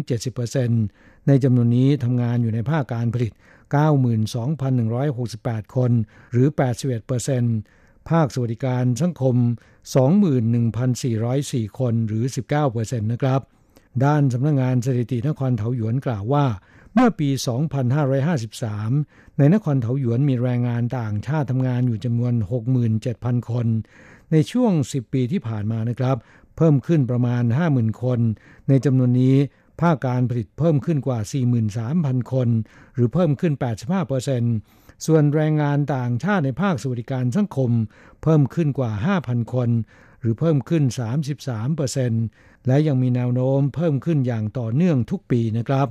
[0.61, 3.33] 70%ในจำนวนนี้ทำงานอยู่ในภาคการผลิต
[4.93, 5.91] 92,168 คน
[6.31, 6.47] หรือ
[7.29, 9.35] 81%ภาคสวัสดิการสังคม
[10.57, 12.25] 21,404 คนหรือ
[12.63, 13.41] 19%นะครับ
[14.05, 16.45] ด้านสำนักงงานสถิตินครเถาหยวนกล่าวว่า
[16.93, 17.29] เมื่อปี
[18.13, 22.33] 2553 ในนครเถาหยวนมีแรงงานต่างชาติทำงานอยู่จำนวน
[22.91, 23.67] 67,000 คน
[24.31, 26.17] ในช่วง 10 ปีที่ผ่านมานะครับ
[26.57, 28.19] เพิ่มขึ้นประมาณ 50,000 คน
[28.69, 29.35] ในจำนวนนี้
[29.81, 31.19] ภาคการผลิตเพิ่มขึ้นกว่า
[31.75, 32.49] 43,000 คน
[32.95, 33.53] หรือเพิ่มขึ้น
[34.29, 37.71] 85%ส่วนแรงงานต่างชาติในภาคสวัสดิการสังคม
[38.23, 38.91] เพิ่มขึ้นกว่า
[39.21, 39.69] 5,000 คน
[40.19, 40.83] หรือเพิ่มขึ้น
[41.55, 45.87] 33%และยังมีแนวโน้มเพิ่มขึ้นอย่างต่อเนื่องทุกปีนะครับ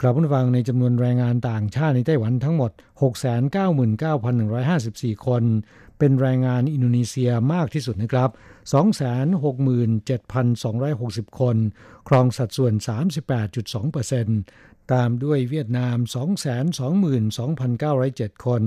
[0.00, 2.70] กลับมาฟังในจำนวนแรงงานต่างชาติในไต้หวันทั้งหมด
[3.52, 5.42] 699,154 คน
[5.98, 8.30] เป็นแรงงานอินโดนีเซียมากที่สุดนะครับ
[11.28, 11.56] 267,260 คน
[12.08, 12.72] ครองสัดส่วน
[14.32, 15.96] 38.2% ตามด้วยเวียดนาม
[17.20, 18.62] 222,907 คน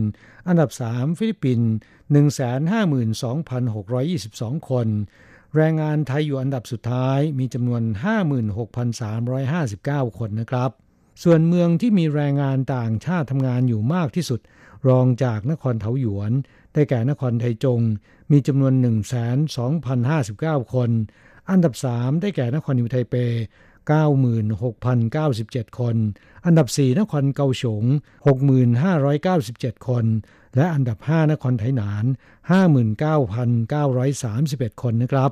[0.47, 1.69] อันดับ 3 ฟิลิปปินส์
[4.61, 4.87] 152,622 คน
[5.55, 7.81] แรงงานไทยอยู่อันดับสุดท้ายมีจำนวน
[9.41, 10.71] 56,359 คนนะครับ
[11.23, 14.39] ส่วนเมืองที่มีแรงงานต่างชาติทำงานอยู่มากที่สุด
[14.87, 16.31] รองจากนครเทาหยวน
[16.73, 17.79] ได้แก่นครไทจง
[18.31, 18.73] มีจำนวน
[19.53, 20.89] 1,2,059 คน
[21.49, 23.15] อันดับ 3 ได้แก่นครนิวไทเป
[23.89, 25.95] 96,097 คน
[26.45, 27.83] อันดับ 4 นครเกาสง
[28.85, 30.05] 6,597 คน
[30.55, 32.05] และอันดับ 5 นครไทหนาน
[34.73, 35.31] 59,931 คนนะครับ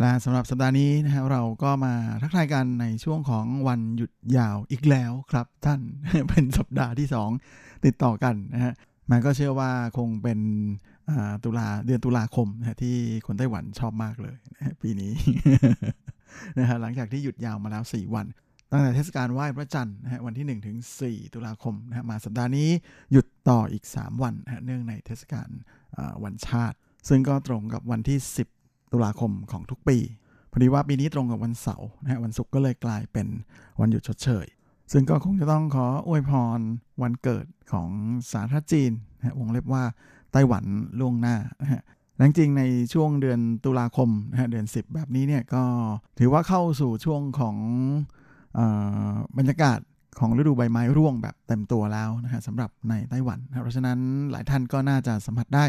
[0.00, 5.80] และสำหรับสัปดาห์นี้นะฮะเราก็มาทักทายกันในช่วงของวันหยุดยาวอีกแล้วครับท่าน
[6.28, 7.08] เป็นสัปดาห์ที่
[7.46, 8.72] 2 ติดต่อกันนะฮะ
[9.10, 10.38] มันก็เชื่อว่าคงเป็น
[11.44, 15.12] ตุลาเดือนตุลาคมนะที่คนไต้หวันชอบมากเลยนะปีนี้
[16.58, 18.26] นะฮะหลังจากที่หยุดยาวมาแล้ว 4 วัน
[18.70, 20.76] ตั้งแต่เทศกาลไหว้พระจันทร์นะฮะวันที่ 1 ถึง
[21.06, 22.68] 4 ตุลาคมนะฮะมาสัปดาห์นี้
[23.12, 25.48] หยุดต่ออีก 3 วันนะฮะเนื่องในเทศกาล
[26.24, 26.76] วันชาติ
[27.08, 28.55] ซึ่งก็ตรงกับวันที่ 10
[28.92, 29.98] ตุลาคมของทุกปี
[30.50, 33.26] พอดีว่าปีนี้ตรงกับวันเสาร์นะฮะวันศุกร์ก็เลยกลายเป็น
[33.80, 34.46] วันหยุดชดเชย
[34.92, 36.60] ซึ่งก็คงจะต้องขออวยพร
[37.02, 37.88] วันเกิดของ
[38.32, 39.84] สาธารณจีนนะวงเล็บว่า
[40.32, 40.64] ไต้หวัน
[41.00, 41.82] ล่วงหน้านะฮะ
[42.20, 42.62] จริงๆใน
[42.92, 45.62] ช่วงเดือนตุลาคมนะฮะเดือน 10 แบบนี้เนี่ยก็
[46.18, 47.56] ถือว่าเข้าสู่ช่วงของ
[49.38, 49.78] บรรยากาศ
[50.18, 53.98] ของฤดูใบไม้ร่วงแบบเต็มตัวแล้วนะฮะสำหรับในไต้หวันเพราะฉะนั้น
[54.30, 55.64] หลายท่านก็น่าจะสัมผัสได้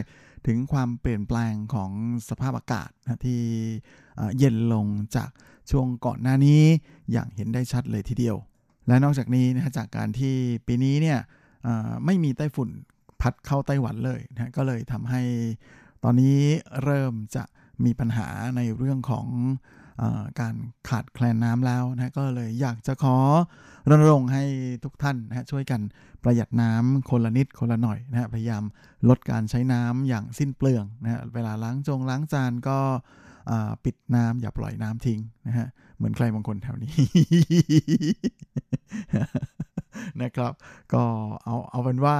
[0.48, 1.92] ถึงความเปลี่ยนแปลงของ
[2.30, 3.42] สภาพอากาศนะที่
[4.38, 4.86] เย็นลง
[5.16, 5.30] จาก
[5.72, 6.62] ช่วงก่อนหน้านี้
[7.12, 8.38] อย่างเห็นได้ชัดเลยทีเดียว
[8.88, 10.36] และนอกจากนี้นะจากการที่
[10.68, 11.20] ปีนี้เนี่ย
[12.06, 12.70] ไม่มีไต้ฝุ่น
[13.22, 15.22] พัดเข้าไต้หวันเลยนะก็เลยทำให้
[16.04, 16.38] ตอนนี้
[16.84, 17.44] เริ่มจะ
[17.86, 19.28] มีปัญหาในเรื่องของ
[20.40, 20.56] การ
[20.90, 23.18] ขาดแคลนน้ำแล้วนะก็เลยอยากจะขอ
[23.90, 24.44] รณรงค์ให้
[24.84, 25.82] ทุกท่านนะช่วยกัน
[26.24, 28.64] ประหยัดน้ำคนละนิดคนละหน่อยนะพยายาม
[29.10, 32.80] ลดการใช้น้ำอย่างสิ้นเปลืองนะเวลาล้างจงล้างจานก็
[33.84, 35.68] ปิดน้ำอย่าปล่อยน้ำทิ้งนะฮะ
[35.98, 36.94] เหมือนใครบางคนแถวนี้
[40.22, 40.54] นะครับ
[40.94, 41.04] ก็
[41.44, 42.18] เอาเอาเป็นว่า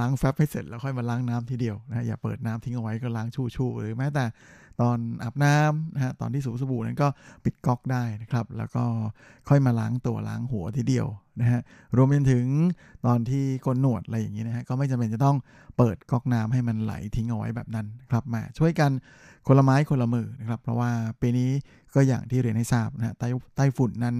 [0.00, 4.24] ล้างแฟบให้เสร็จแล้วค่อยมาล้างน้ำทีเดียวนะอย่าเปิดน้ำทิ้งเอาไว้ก็ล้างชู่ชูหรือแม้แต่
[4.82, 7.08] ตอนอาบน้ำนะฮะตอนที่สูบสบู่นั้นก็
[7.44, 8.84] ปิดก๊อกได้นะครับ แล้วก็
[9.48, 11.06] ค่อยมาล้างตัวล้างหัวทีเดียว
[11.40, 11.60] นะฮะ
[11.96, 12.46] รวมไปถึง
[13.06, 15.36] ตอนที่กนหนวดอะไรอย่างนี้นะฮะก็ไม่จำเป็นจะต้อง
[15.76, 18.90] เปิดก๊อกน้ำให้มันไหลทิ้งเอาไว้แบบนั้นครับมาช่วยกัน
[19.46, 21.50] คนละไม้คนละมือนะครับ เพราะว่าปีนี้
[21.94, 24.16] ก็อย่างที่เรียนให้ทราบนะฮะไต้ไต้ฝุ่นนั้น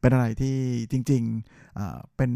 [0.00, 0.56] เป็นอะไรที่
[0.90, 2.30] จริงๆเป็น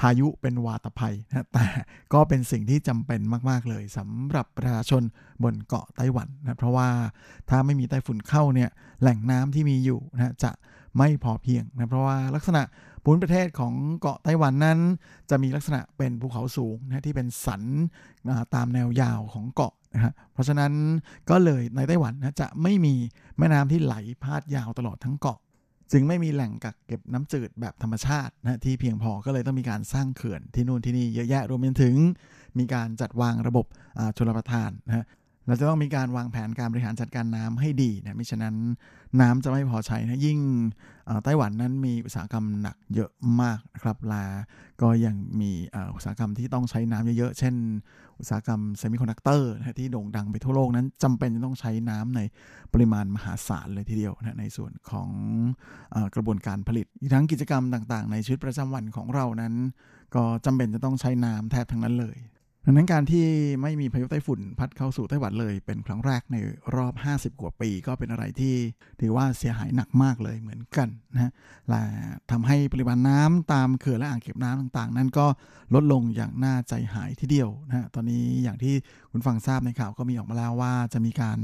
[0.00, 1.66] พายุเป็นวาตภัยนะแต่
[2.12, 3.20] ก็เป็นสิ่งที่จำเป็น
[3.50, 5.02] มาก ๆ เลยสำหรับประชาชน
[5.44, 6.88] บนเกาะไต้หวันนะเพราะว่า
[7.50, 8.70] ถ้าไม่มีไต้ฝุ่นเข้าเนี่ย
[9.00, 10.50] แหล่งน้ำที่มีอยู่นะจะ
[10.98, 12.62] ไม่พอเพียงนะเพราะว่าลักษณะ
[13.02, 14.78] ภูมิประเทศของเกาะไต้หวันนั้น
[15.30, 17.62] จะมีลักษณะเป็นภูเขาสูงนะที่เป็นสัน
[18.54, 20.72] ตามแนวยาวของเกาะนะฮะเพราะฉะนั้น
[21.30, 22.94] ก็เลยในไต้หวันนะจะไม่มี
[23.38, 25.38] แม่น้ำที่ไหลพาดยาวตลอดทั้งเกาะ
[25.92, 31.94] จึงไม่มีแหล่งกักเก็บน้ำจืดแบบธรรมชาตินะที่เพียงพอก็เลยต้องมีการสร้างเขื่อนที่นู่นที่นี่เยอะแยะรวมไปถึง
[32.58, 33.66] มีการจัดวางระบบ
[34.16, 35.06] ชลประทานนะ
[35.46, 38.56] เราจะต้องมีการวางแผนการบริหารจัดการน้ำให้ดีนะมิฉะนั้น
[39.20, 40.38] น้ำจะไม่พอใช้นะยิ่ง
[41.24, 44.24] ไต้หวันนั้นมีอุตสาหกรรมหนักเยอะมากนะครับแล้ว
[44.82, 45.50] ก็ยังมี
[45.94, 47.54] อุตสาหกรรมที่ต้องใช้น้ำเยอะๆ เช่น
[48.18, 52.20] อุตสาหกรรมเซมิคอนดักเตอร์นะที่โด่งดังไปทั่วโลกนั้นจำเป็นจะต้องใช้น้ำใน
[52.72, 55.10] ปริมาณมหาศาลเลยทีเดียวนะในส่วนของ
[55.94, 59.54] อกระบวนการผลิตทั้งกิจกรรมต่างๆ ในชีวิตประจำวันของเรานั้น
[60.14, 62.16] ก็จำเป็นจะต้องใช้น้ำแทบทั้งนั้นเลย
[62.66, 63.26] ดังนั้นการที่
[63.62, 66.36] ไม่มีพายุไต้ฝุ่นพัดเข้าสู่ไต้หวันเลยเป็นครั้งแรกใน
[66.76, 68.54] รอบ 50 กว่าปีก็เป็นอะไรที่
[69.00, 71.30] ถือว่าเสียหายหนักมากเลยเหมือนกันนะ
[71.68, 71.82] และ
[72.30, 75.26] ทำให้ปริมาณน้ำตามเขื่อนและอ่างเก็บน้ำต่างๆ นั้นก็
[75.74, 78.74] ลดลงอย่างน่าใจหายทีเดียวนะตอนนี้อย่างที่
[79.10, 81.38] คุณฟังทราบในข่าวก็มีออกมาแล้วว่าจะมีการ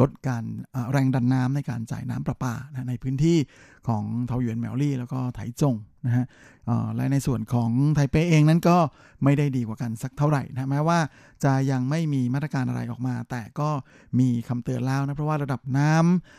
[0.00, 0.44] ลดการ
[0.92, 3.38] แรงดันน้ำในการจ่ายน้ำประปานะในพื้นที่
[3.88, 5.76] ของเทาหยวนแมวลี่แล้วก็ไถจง
[6.06, 6.26] นะฮะ
[6.96, 8.76] และในส่วนของไทเปเองนั้นก็
[9.24, 10.98] ไม่ได้ดีกว่ากันสักเท่าไหร่นะแม้ว่า
[11.44, 13.70] จะยังไม่มีมาตรการอะไรออกมา แต่ก็
[14.18, 15.92] มีคำเตือนแล้วนะเพราะว่าระดับน้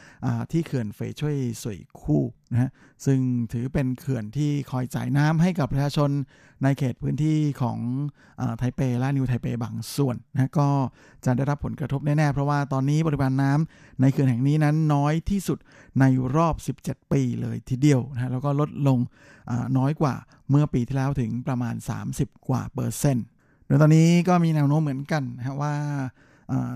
[0.03, 2.71] ำที่เขื่อนเฟยช่วยสวยคู่นะ
[3.05, 3.19] ซึ่ง
[3.53, 6.09] ถือเป็นเขื่อนที่คอยจ่ายน้ำให้กับประชาชน
[6.63, 7.77] ในเขตพื้นที่ของ
[8.57, 10.67] ไทเปและนิวไทเปบางส่วนนะก็
[11.25, 15.57] จะได้รับผลกระทบแน่ ๆ เพราะว่าตอนนี้ปริมาณน้ำในเขื่อนแห่งนี้นั้นน้อยที่สุด
[15.99, 18.99] ในรอบ 17 ปีเลยทีเดียวนะแล้วก็ลดลง
[19.77, 20.13] น้อยกว่า
[20.49, 21.75] เมื่อปีที่แล้วถึงประมาณ
[22.11, 23.25] 30 กว่าเปอร์เซ็นต์
[23.65, 25.73] โดยตอนนี้ก็มีแนวโน้มเหมือนกันนะว่า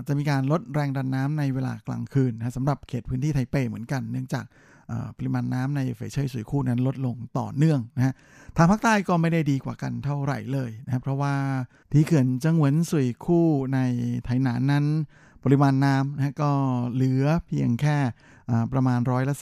[0.06, 4.44] จะมีการลดแรงดันน้ำในเวลากลางคืนนะสำหรับเขตพื้นที่ไทเปเหมือนกัน เนื่องจาก
[5.18, 8.14] ปริมาณน้ำในเฟยเชยสุยคู่นั้นลดลงต่อเนื่องนะฮะ
[8.56, 11.34] ทางภาคใต้ก็ไม่ได้ดีกว่ากันเท่าไหร่เลยนะครับเพราะว่า
[11.92, 13.78] ที่เขื่อนจังหวนสุยคู่ใน
[14.24, 14.84] ไทหนานนั้น
[15.44, 16.50] ปริมาณน้ำนะก็
[16.92, 17.96] เหลือเพียงแค่
[18.72, 19.34] ประมาณร้อยละ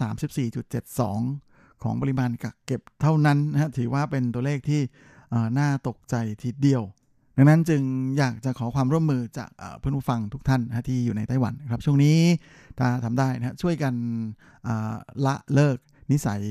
[1.08, 4.80] 34.72 ของปริมาณกักเก็บเท่านั้นนะฮะถือว่าเป็นตัวเลขที่
[5.58, 6.84] น่าตกใจทีเดียว
[7.36, 7.82] ดังนั้นจึง
[8.18, 12.18] อยากจะขอความร่วมมือจากเพื่อนผู้ฟังทุกท่านนะที่อยู่ในไต้หวันครับช่วงนี้
[12.78, 13.94] ถ้าทำได้นะช่วยกัน
[15.26, 15.78] ละเลิก
[16.12, 16.42] นิสัย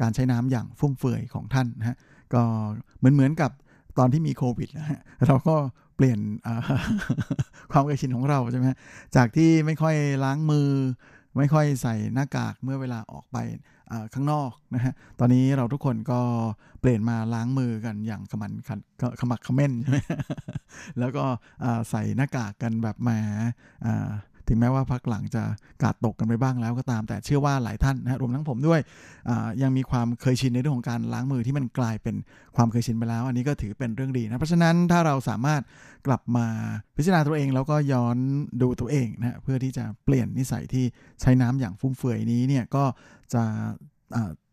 [0.00, 1.96] การใช้น้ำอย่างฟุ่มเฟือยของท่านนะฮะ
[2.34, 2.42] ก็
[2.98, 3.50] เหมือนเหมือนกับ
[3.98, 5.56] ตอนที่มีโควิดนะฮะเราก็
[5.96, 6.18] เปลี่ยน
[7.72, 8.64] ความเคยชินของเราใช่ไหม
[9.16, 10.68] จากที่ไม่ค่อยล้างมือ
[11.36, 13.38] ไม่ค่อยใส่หน้ากากเมื่อเวลาออกไป
[14.14, 16.20] ข้างนอกนะฮะตอนนี้เราทุกคนก็
[16.80, 18.52] เปลี่ยนมาล้างมือกันอย่างขมัน
[19.20, 19.98] ขมักขม้นใช่ไหม
[20.98, 21.24] แล้วก็
[21.90, 23.10] ใส่หน้ากากกันแบบแหม
[24.48, 25.42] ถึงแม้ว่าพักหลังจะ
[25.82, 28.80] กาดตกกันไปบ้างแล้วก็ตาม แต่เชื่อว่าหลายท่านนะรวมทั้งผมด้วย
[29.62, 32.16] ยังมีความเคยชินในเรื่องของการล้างมือที่มันกลายเป็น
[32.56, 35.62] ความเคยชินไปแล้ว อันนี้ก็ถือเป็นเรื่องดีนะเพราะฉะนั้นถ้าเราสามารถ
[36.06, 36.46] กลับมา
[36.96, 38.16] พิจารณาตัวเองแล้วก็ย้อน
[38.62, 40.84] ดูตัวเองนะเพื่อที่จะเปลี่ยนนิสัยที่
[41.20, 42.84] ใช้น้ำอย่างฟุ่มเฟือยนี้เนี่ยก็
[43.34, 43.42] จะ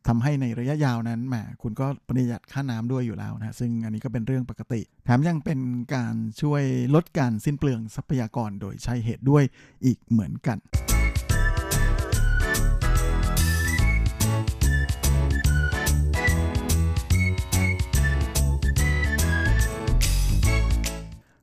[0.10, 5.60] ทำให้ในระยะยาวนั้นแหมคุณก็ประหยัดค่าน้ำด้วยอยู่แล้วนะซึ่งอันนี้ก็เป็นเรื่องปกติ แถมยังเป็น
[5.95, 6.64] การช่วย
[6.95, 9.43] ลดการสิ้นเปลืองทรัพยากรโดยใช้เหตุด้วย
[9.86, 10.58] อีกเหมือนกัน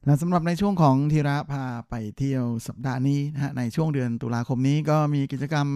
[0.07, 5.67] และสำหรับในช่วงของธีระพาไปเที่ยวสัปดาห์นี้นะฮะในช่วงเดือนตุลาคมนี้ก็มีกิจกรรม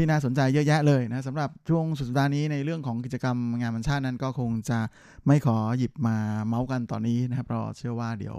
[0.00, 4.78] ที่น่าสนใจเยอะแยะเลยนะสำหรับช่วงสุดสัปดาห์นี้ในเรื่องของกิจกรรมงานวันชาตินั้นก็คงจะ
[5.26, 8.36] ไม่ขอหยิบมาเมาส์กันตอนนี้นะครับเพราะเชื่อว่าเดี๋ยว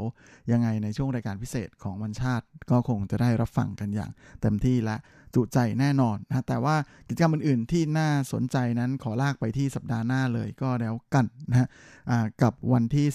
[0.51, 4.97] ยังไงในช่วงรายการพิเศษของวันชาติก็คงจะได้รับฟังกันอย่างเต็มที่และ
[5.35, 6.75] จุใจแน่นอนนะแต่ว่า
[7.07, 11.67] กิจกรรมอื่น ๆ ที่น่าสนใจนั้นขอลากไปที่สัปดาห์หน้าเลยก็แล้วกันนะฮะ
[12.41, 13.07] กับวันที่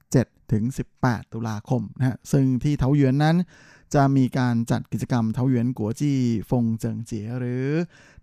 [0.00, 0.64] 17ถึง
[1.00, 3.36] 18 ตุลาคมนะฮะซึ่งที่เทาหยวนนั้น
[3.94, 6.18] จะมีการจัดกิจกรรมเทาหยวนกัวจี้
[6.50, 7.66] ฟงเจิงเจียหรือ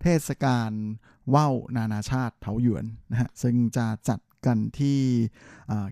[0.01, 0.72] เทศกาล
[1.34, 4.99] ว่าวนานาชาติเทาหยวนนะฮะซึ่งจะจัดกันที่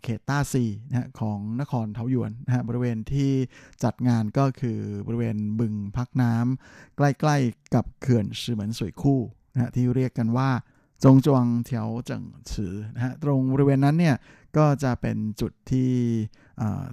[0.01, 3.32] เขตต้าซีนะฮะของนครเทาหยวนนะฮะบริเวณที่
[3.84, 9.19] จัดงานก็คือบริเวณบึงพักน้ำใกล้ๆกับเขื่อนชื่อเหมือนสวยคู่
[9.53, 10.49] นะฮะที่เรียกกันว่า
[11.03, 14.15] จงจวงเถียวเจิงฉือนะฮะตรงบริเวณนั้นเนี่ย
[14.57, 15.91] ก็จะเป็นจุดที่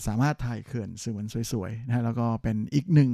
[0.06, 3.10] สามารถถ่ายเขื่อนสวนสวยๆนะฮะแล้วก็เป็นอีกหนึ่ง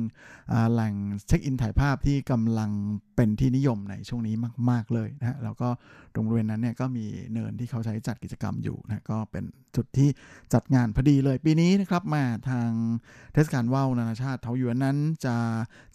[0.73, 0.95] แหล่ง
[1.27, 2.71] เช็คอินถ่ายภาพที่กำลัง
[3.17, 4.35] เป็นที่นิยมในช่วงนี้
[4.71, 5.69] มาก ๆเลยนะฮะแล้วก็
[6.15, 9.45] ตรงบริเวณนั้นเนี่ยก็มีเนินที่เขาใช้จัดกิจกรรมอยู่นะก็เป็น
[9.77, 10.09] จุดที่
[10.55, 12.71] จัดงานพอดีเลยปีนี้นะครับมาทาง
[13.33, 14.97] เทศกาลว่าวนานาชาติเทาหยวนนั้น
[15.27, 15.37] จะ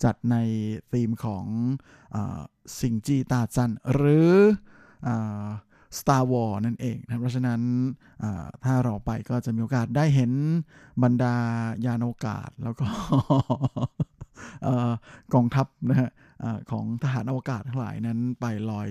[0.03, 0.35] จัดใน
[0.93, 1.45] ธีมของ
[2.79, 4.33] สิงจีตาจันหรือ
[5.99, 7.61] Star War นั่นเองนะเพราะฉะนั้น
[8.63, 10.31] ถ้าเราไปก็จะมีโอกาสได้เห็น
[11.03, 11.35] บรรดา
[11.85, 12.87] ยานอวกาศแล้วก็
[15.33, 16.09] กองทัพนะฮะ
[16.71, 18.87] ของทหารอวกาศทั้งหลายนั้นไปลอย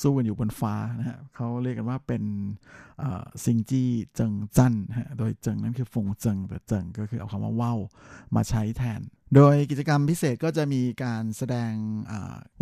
[0.00, 2.22] สู้กันอยู่บนฟ้านะฮะเขาเรียกกันว่าเป็น
[3.44, 7.78] ซิงจี้เจิงจันฮะโดยเจิงนั้นคือฟงเจิงแต่เจิงก็คือเอาคำว่าว่าว
[8.36, 9.00] มาใช้แทน
[9.36, 11.72] โดยกิจกรรมพิเศษก็จะมีการแสดง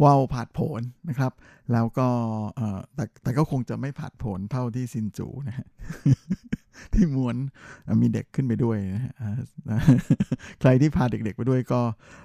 [0.02, 1.32] ว่าวผาดโผนนะครับ
[1.72, 2.08] แล้วก็
[2.94, 5.66] แต่แต่ก็คงจะไม่ผาดโผนเท่าที่ซินจูนะฮะ
[6.94, 7.36] ที่ม้วน
[8.02, 9.12] มีเด็กขึ้นไปด้วยนะฮะ
[10.60, 11.80] ใครที่พาเด็กๆไปด้วยก็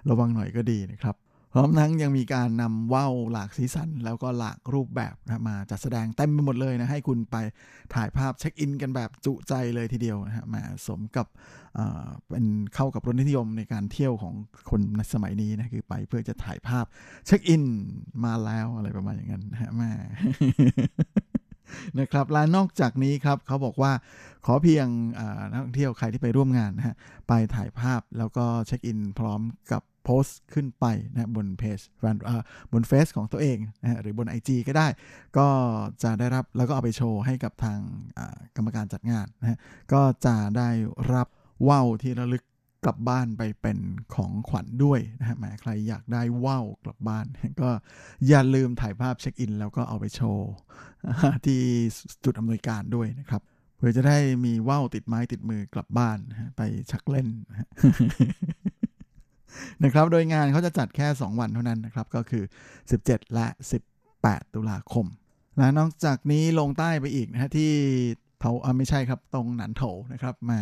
[0.09, 1.15] ระวังหน่อยก็ดีนะครับ
[1.57, 7.35] พร้อมทั้งยังมีการนำว่าวหลากสีสัน แล้วก็หลากรูปแบบนะมาจัดแสดงเต็มไปหมดเลยนะให้คุณไป
[7.93, 11.27] ถ่ายภาพเช็คอินกันแบบจุใจเลยทีเดียวนะฮะมาสมกับ
[12.29, 12.45] เป็น
[12.75, 14.33] เข้ากับรสนิยมในการเที่ยวของ
[14.69, 16.85] คนในสมัยนี้นะคือไปเพื่อจะถ่ายภาพ
[17.25, 17.63] เช็คอิน
[18.25, 19.91] มาแล้วอะไรประมาณอย่างนั้นนะฮะแม่
[21.99, 23.91] นะครับและนอกจากนี้ครับเขาบอกว่า
[24.45, 24.87] ขอเพียง
[25.51, 26.95] นักท่องเที่ยวใครที่ไปร่วมงานนะฮะ
[27.27, 29.41] ไปถ่ายภาพแล้วก็เช็คอินพร้อม
[29.73, 31.79] กับ โพสต์ขึ้นไปนะบนเพจ
[32.73, 34.87] บนเฟซของตัวเองนะหรือบน IG ก็ได้
[35.37, 35.47] ก็
[36.03, 37.79] จะได้รับแล้วก็เอาไปโชว์ให้กับทาง
[38.55, 39.59] กรรมการจัดงานนะ
[39.93, 40.69] ก็จะได้
[41.13, 41.27] รับ
[41.67, 42.43] ว่าวที่ระลึก
[42.85, 43.77] กลับบ้านไปเป็น
[44.13, 47.25] ของขวัญด้วยนะฮะแหมใครอยากได้ว่าวกลับบ้าน
[47.61, 47.69] ก็
[48.27, 50.51] อย่าลืมถ่ายภาพเช็คอิน แล้วก็เอาไปโชว์
[51.45, 51.61] ที่
[52.23, 53.41] จุดอำนวยการด้วยนะครับ
[53.77, 56.17] เพื่อจะได้มีว่าวติดไม้ติดมือกลับบ้าน
[56.57, 57.27] ไปชักเล่น
[59.83, 62.43] นะครับ โดยงานเขาจะจัดแค่ 2 วันเท่านั้นนะครับ ก็คือ
[62.89, 63.47] 17 และ
[64.01, 65.05] 18 ตุลาคม
[65.57, 67.71] และนอกจากนี้ลงใต้ไปอีกนะฮะที่
[68.39, 69.83] เทาไม่ใช่ครับ ตรงหนันโถ
[70.13, 70.61] นะครับมา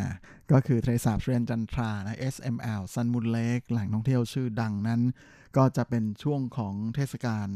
[0.51, 5.01] ก็คือทะเลสาบเรียนจันทรานะ SML ซันมุนเลกแหล่งท่องเที่ยวชื่อดังนั้น
[5.57, 7.47] ก็จะเป็นช่วงของเทศกาล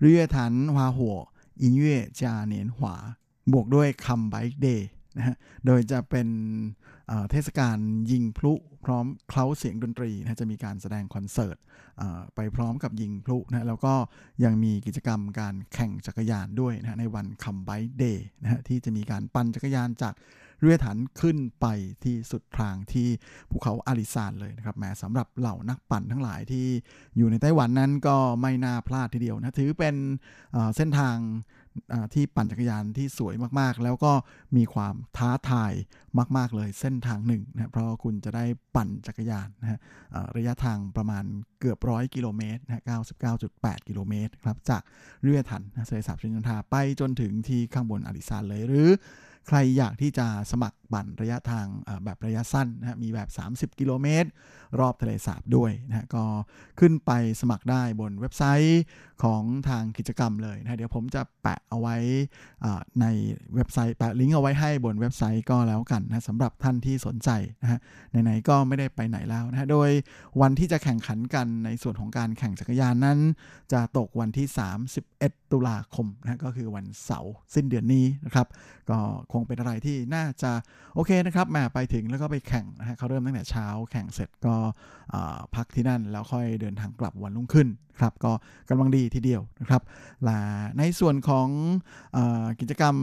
[0.00, 1.16] เรียถันฮวาหัว
[1.62, 2.96] อินเย่จาเนียนหวา
[3.52, 5.36] บวกด้วยคัมไบเดย์ นะฮะ
[5.66, 6.28] โดยจะเป็น
[7.30, 7.78] เทศกาล
[8.10, 8.52] ยิงพลุ
[8.84, 11.56] พร้อมเคล้าเสียงดนตรีนะจะมีการแสดงคอนเสิร์ต
[12.34, 13.94] ไปพร้อมกับยิงพลุนะแล้วก็
[14.44, 20.14] ยังมีกิจกรรมการแข่งจักรยานด้วยนะในวันคัมไบเดย์นะฮะที่จะมีการปั่นจักรยานจาก
[20.60, 21.66] เรือถันขึ้นไป
[22.04, 23.08] ที่สุดทางที่
[23.50, 26.66] ภูเขาอาริซานเลยนะครับแม้สำหรับเหล่านักปั่นทั้งหลายที่
[27.16, 29.94] อยู่ในไต้หวันนั้นก็ไม่น่าพลาดทีเดียวนะถือเป็น
[30.76, 31.16] เส้นทาง
[32.14, 34.12] ที่ปั่นจักรยานที่สวยมากๆ แล้วก็
[34.56, 35.72] มีความท้าทาย
[36.36, 38.44] มาก ๆ เลยเส้นทางหนึ่งนะเพราะคุณจะได้
[38.76, 39.78] ปั่นจักรยานนะฮะ
[40.36, 41.24] ระยะทางประมาณ
[41.60, 42.82] เกือบร้อยกิโลเมตรนะ
[43.34, 44.82] 99.8 กิโลเมตรครับจาก
[45.22, 48.88] เรือถันนะเซสาบชินทาไปจนถึงที่ข้างบนอาริซานเลยหรือ
[49.50, 51.66] ใครอยากที่จะสมัครบั่นระยะทาง
[52.04, 53.28] แบบระยะสั้นนะมีแบบ
[53.74, 54.28] 30 กิโลเมตร
[54.80, 56.24] รอบทะเลสาบด้วยนะก็
[56.80, 57.10] ขึ้นไป
[57.40, 58.82] สมัครได้บนเว็บไซต์
[59.22, 61.96] ของทางกิจกรรมเลยนะเดี๋ยวผมจะแปะเอาไว้
[63.00, 63.06] ใน
[63.54, 67.30] เว็บไซต์แปะลิงก์เอาไว้ให้บนเว็บไซต์ก็แล้วกันนะสำหรับท่านที่สนใจ
[67.62, 69.90] นะฮะไหนๆก็ไม่ได้ไปไหนแล้วนะโดย
[70.40, 73.18] วันที่จะแข่งขันกันในส่วนของการแข่งจักรยานนั้น
[73.72, 74.46] จะตกวันที่
[74.98, 78.46] 31 ตุลาคมนะก็คือวันเสาร์สิ้นเดือนนี้นะครับ
[78.90, 78.98] ก็
[79.32, 80.52] คงเป็นอะไรที่น่าจะ
[80.94, 84.56] โอเคนะครับมาไปถึงแล้วก็ไปแข่งนะฮะเขาเริ่มตั้งแต่เช้าแข่งเสร็จก็
[85.54, 87.68] พักที่นั่นแล้วค่อยเดินทางกลับวันรุ่งขึ้น
[88.00, 88.32] ครับก็
[88.68, 89.82] กำลังดีทีเดียวนะครับ
[90.24, 90.38] และ
[90.78, 91.48] ในส่วนของ
[92.16, 92.18] อ
[92.60, 92.96] กิจกรรม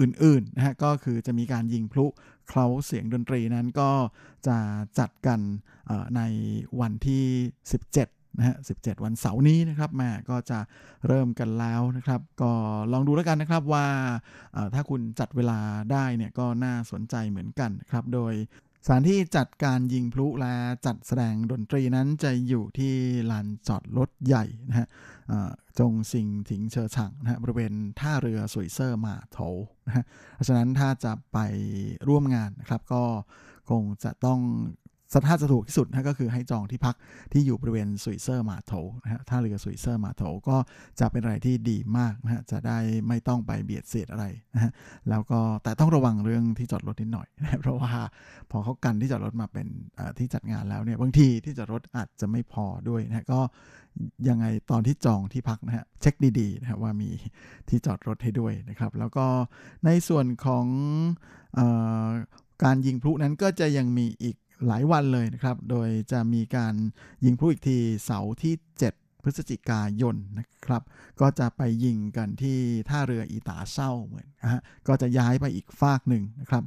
[0.00, 2.06] อื่นๆนะฮะก็คือจะมีการยิงพลุ
[2.48, 3.90] เคล้าเสียงดนตรีนั้นก็
[4.46, 4.56] จะ
[4.98, 5.40] จัดกัน
[6.16, 6.20] ใน
[6.80, 7.24] วันที่
[7.82, 10.58] 17นะฮะ17 วันเสาร์นี้นะครับแม่ก็จะ
[11.06, 12.52] เริ่มกันแล้วนะครับ ก็
[12.92, 13.86] ลองดูแล้วกันนะครับว่า
[14.74, 15.58] ถ้าคุณจัดเวลา
[15.92, 18.34] ได้เนี่ยก็น่าสนใจเหมือนกันครับ โดย
[18.84, 20.54] สถานที่จัดการยิงพลุและ
[20.86, 22.94] จัดแสดงดนตรีนั้นจะอยู่ที่
[23.30, 24.88] ลานจอดรถใหญ่นะฮะ
[25.78, 29.38] จงซิงถิงเชอฉังนะฮะบริเวณท่าเรือสุยเซอร์มาโถ
[29.86, 30.04] นะฮะ
[30.34, 31.38] เพราะฉะนั้นถ้าจะไป
[32.08, 33.04] ร่วมงานนะครับก็
[33.70, 34.40] คงจะต้อง
[35.26, 36.96] ถ้าจะถูกที่สุดนะก็คือให้จองที่พัก
[37.32, 40.56] ที่อยู่บริเวณสุยเซอร์มาโถนะฮะท่าเรือสุยเซอร์มาโถก็
[41.00, 42.78] จะเป็นอะไรที่ดีมากนะฮะจะได้
[43.08, 44.72] ไม่ต้องไปเบียดเสียดอะไรนะฮะ
[45.10, 47.92] แล้วก็แต่ต้องระวังเรื่องที่จอดรถนิดหน่อยนะเพราะว่า
[48.50, 49.66] พอเขากันที่จอดรถมาเป็น
[50.18, 53.40] ที่จัดงานแล้วเนี่ยบางทีที่จอดรถอาจจะไม่พอด้วยนะก็
[54.28, 57.10] ยังไงตอนที่จองที่พักนะฮะเช็คดีๆนะว่ามี
[57.68, 59.26] ที่จอดรถให้ด้วยนะครับ แล้วก็
[59.84, 60.66] ในส่วนของ
[61.58, 61.60] อ
[62.64, 64.36] การยิงพลุนั้นก็จะยังมีอีก
[64.66, 66.74] หลายวันเลยนะครับ โดยจะมีการ
[67.24, 68.54] ยิงพลุอีกทีเสาร์ที่
[68.90, 70.82] 7 พฤศจิกายนนะครับ
[71.20, 76.64] ก็จะไปยิงกันที่ท่าเรืออีตาเศร้าเหมือนนะฮะก็จะย้ายไปอีกฟากหนึ่งนะครับ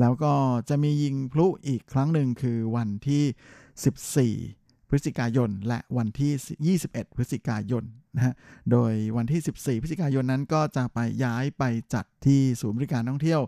[0.00, 0.32] แล้วก็
[0.68, 7.84] จะมียิงพลุอีกครั้งหนึ่งคือวันที่ 14พฤศจิกายนและวันที่ 21 พฤศจิกายน
[8.16, 8.34] นะฮะ
[8.70, 11.64] โดยวันที่ 14 พฤศจิกายนนั้นก็จะไปย้ายไป
[11.94, 13.40] จัดที่ศูนย์บริการท่องเที่ยว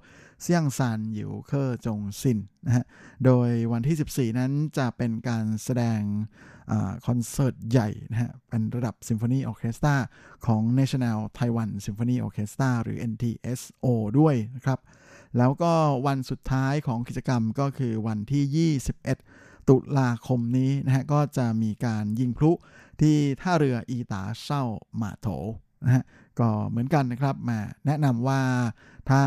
[0.42, 2.84] เซี่ยงซานหยิวเคอร์จงซินนะฮะ
[3.24, 6.00] โดยวันที่ 14 นั้นจะเป็นการแสดง
[7.06, 9.94] คอนเสิร์ตใหญ่นะฮะ เป็นระดับซิมโฟนีออเคสตรา
[10.46, 13.86] ของ National Taiwan Symphony Orchestra หรือ NTSO
[14.18, 14.80] ด้วยนะครับ
[15.38, 15.72] แล้วก็
[16.06, 18.72] วันสุดท้ายของกิจกรรมก็คือวันที่
[19.20, 22.52] 21 ตุลาคมนี้นะฮะ ก็จะมีการยิงพลุ
[23.00, 24.62] ที่ท่าเรืออีตาเช่า
[25.00, 25.26] มาโถ
[25.84, 26.04] นะฮะ
[26.40, 28.40] ก็เหมือนกันนะครับมาแนะนำว่า
[29.10, 29.22] ถ้า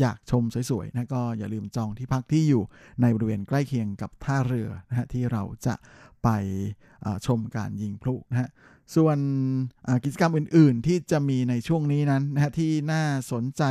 [0.00, 2.62] อยากชมสวยๆนะก็อย่าลืมจองที่พักที่อยู่
[3.02, 5.74] ในบริเวณใกล้เคียงกับท่าเรือนะฮะที่เราจะ
[6.24, 6.28] ไป
[7.26, 8.48] ชมการยิงพลุนะฮะ
[8.96, 9.18] ส่วน
[10.04, 13.62] กิจกรรมอื่นๆที่จะมีในช่วงนี้นั้นนะฮะที่น่าสนใจ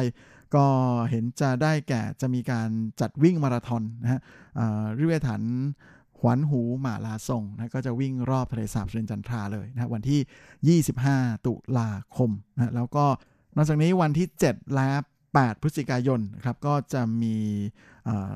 [0.55, 0.65] ก็
[1.09, 2.69] เห็นจะได้แก่จะมีการ
[3.01, 4.19] จัดวิ่งมาราธอนนะฮะ
[4.99, 5.41] ริเวถัน
[6.21, 13.05] หวนหูหมาลาส่งนะก็จะวิ่งรอบทะเลสาบเชิญจันทราเลยนะวันที่ 25 ตุลาคมนะแล้วก็
[13.55, 14.91] นอกจากนี้วันที่ 7 และ
[15.29, 17.37] 8 พฤศจิกายนครับก็จะมี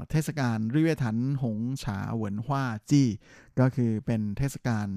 [0.10, 3.08] เทศกาลริเวถันหงฉาเหวินฮว่าจี้
[3.60, 4.88] ก็คือเป็นเทศกาล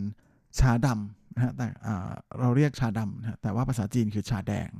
[0.59, 1.67] ชาดำ นะฮะแต่
[2.41, 4.71] เราเรียกชาดำนะแต่ว่าภาษาจีนคือชาแดง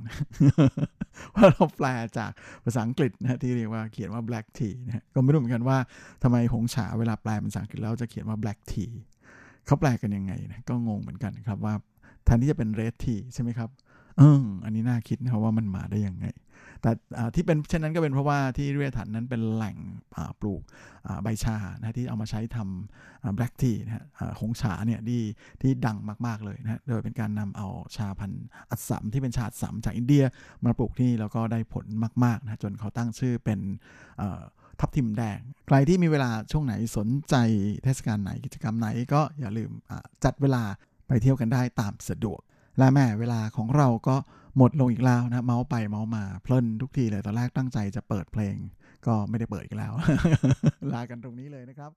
[1.35, 1.87] ว่าเราแปล
[2.17, 2.31] จาก
[2.65, 5.77] ภาษาอังกฤษนะที่เรียกว่าเขียนว่า black tea นะก็ไม่รู้เหมือนกันว่า
[6.23, 8.91] ทำไมหงฉาเวลาแปลเป็นภาษาอังกฤษแล้วจะเขียนว่า black tea
[9.65, 11.73] เขาแปลกันยังไงนะก็งงเหมือนกันครับว่า
[12.25, 13.69] แทนที่จะเป็น red tea ใช่ไหมครับ
[14.17, 16.25] เอออันนี้น่าคิดนะครับว่ามันมาได้ยังไง
[16.81, 16.91] แต่
[17.35, 19.77] ที่เป็นเช่นนั้นก็เป็นเพราะว่าที่เรียถันนั้นเป็นแหล่ง
[20.39, 20.61] ปลูก
[21.23, 24.05] ใบชานะที่เอามาใช้ทำแบล็กทีนะฮะ
[24.39, 25.21] หงฉาเนี่ยที่
[25.61, 25.97] ที่ดัง
[26.27, 30.23] มากๆเลยนะโดยเป็นการนำเอาชาพันธุ์อัสสัมที่เป็นชาอัสสัมจากอินเดีย
[30.65, 31.85] มาปลูกที่แล้วก็ได้ผล
[32.23, 33.59] มากๆนะจนเขาตั้งชื่อเป็น
[34.79, 37.35] ทับทิมแดง ใครที่มีเวลาช่วงไหนสนใจ
[37.83, 39.71] เทศกาลไหนกิจกรรมไหนก็อย่าลืม
[40.23, 40.63] จัดเวลา
[41.07, 42.39] ไปเที่ยวกันได้ตามสะดวก
[42.77, 44.15] และแม่เวลาของเราก็
[44.57, 48.55] หมดลงอีกแล้วนะเมาส์ไปเมาส์มาเพลินทุกทีเลยตอนแรกตั้งใจจะเปิดเพลง
[49.07, 49.93] ก็ไม่ได้เปิดอีกแล้ว
[50.93, 51.91] ลากันตรงนี้เลยนะครับ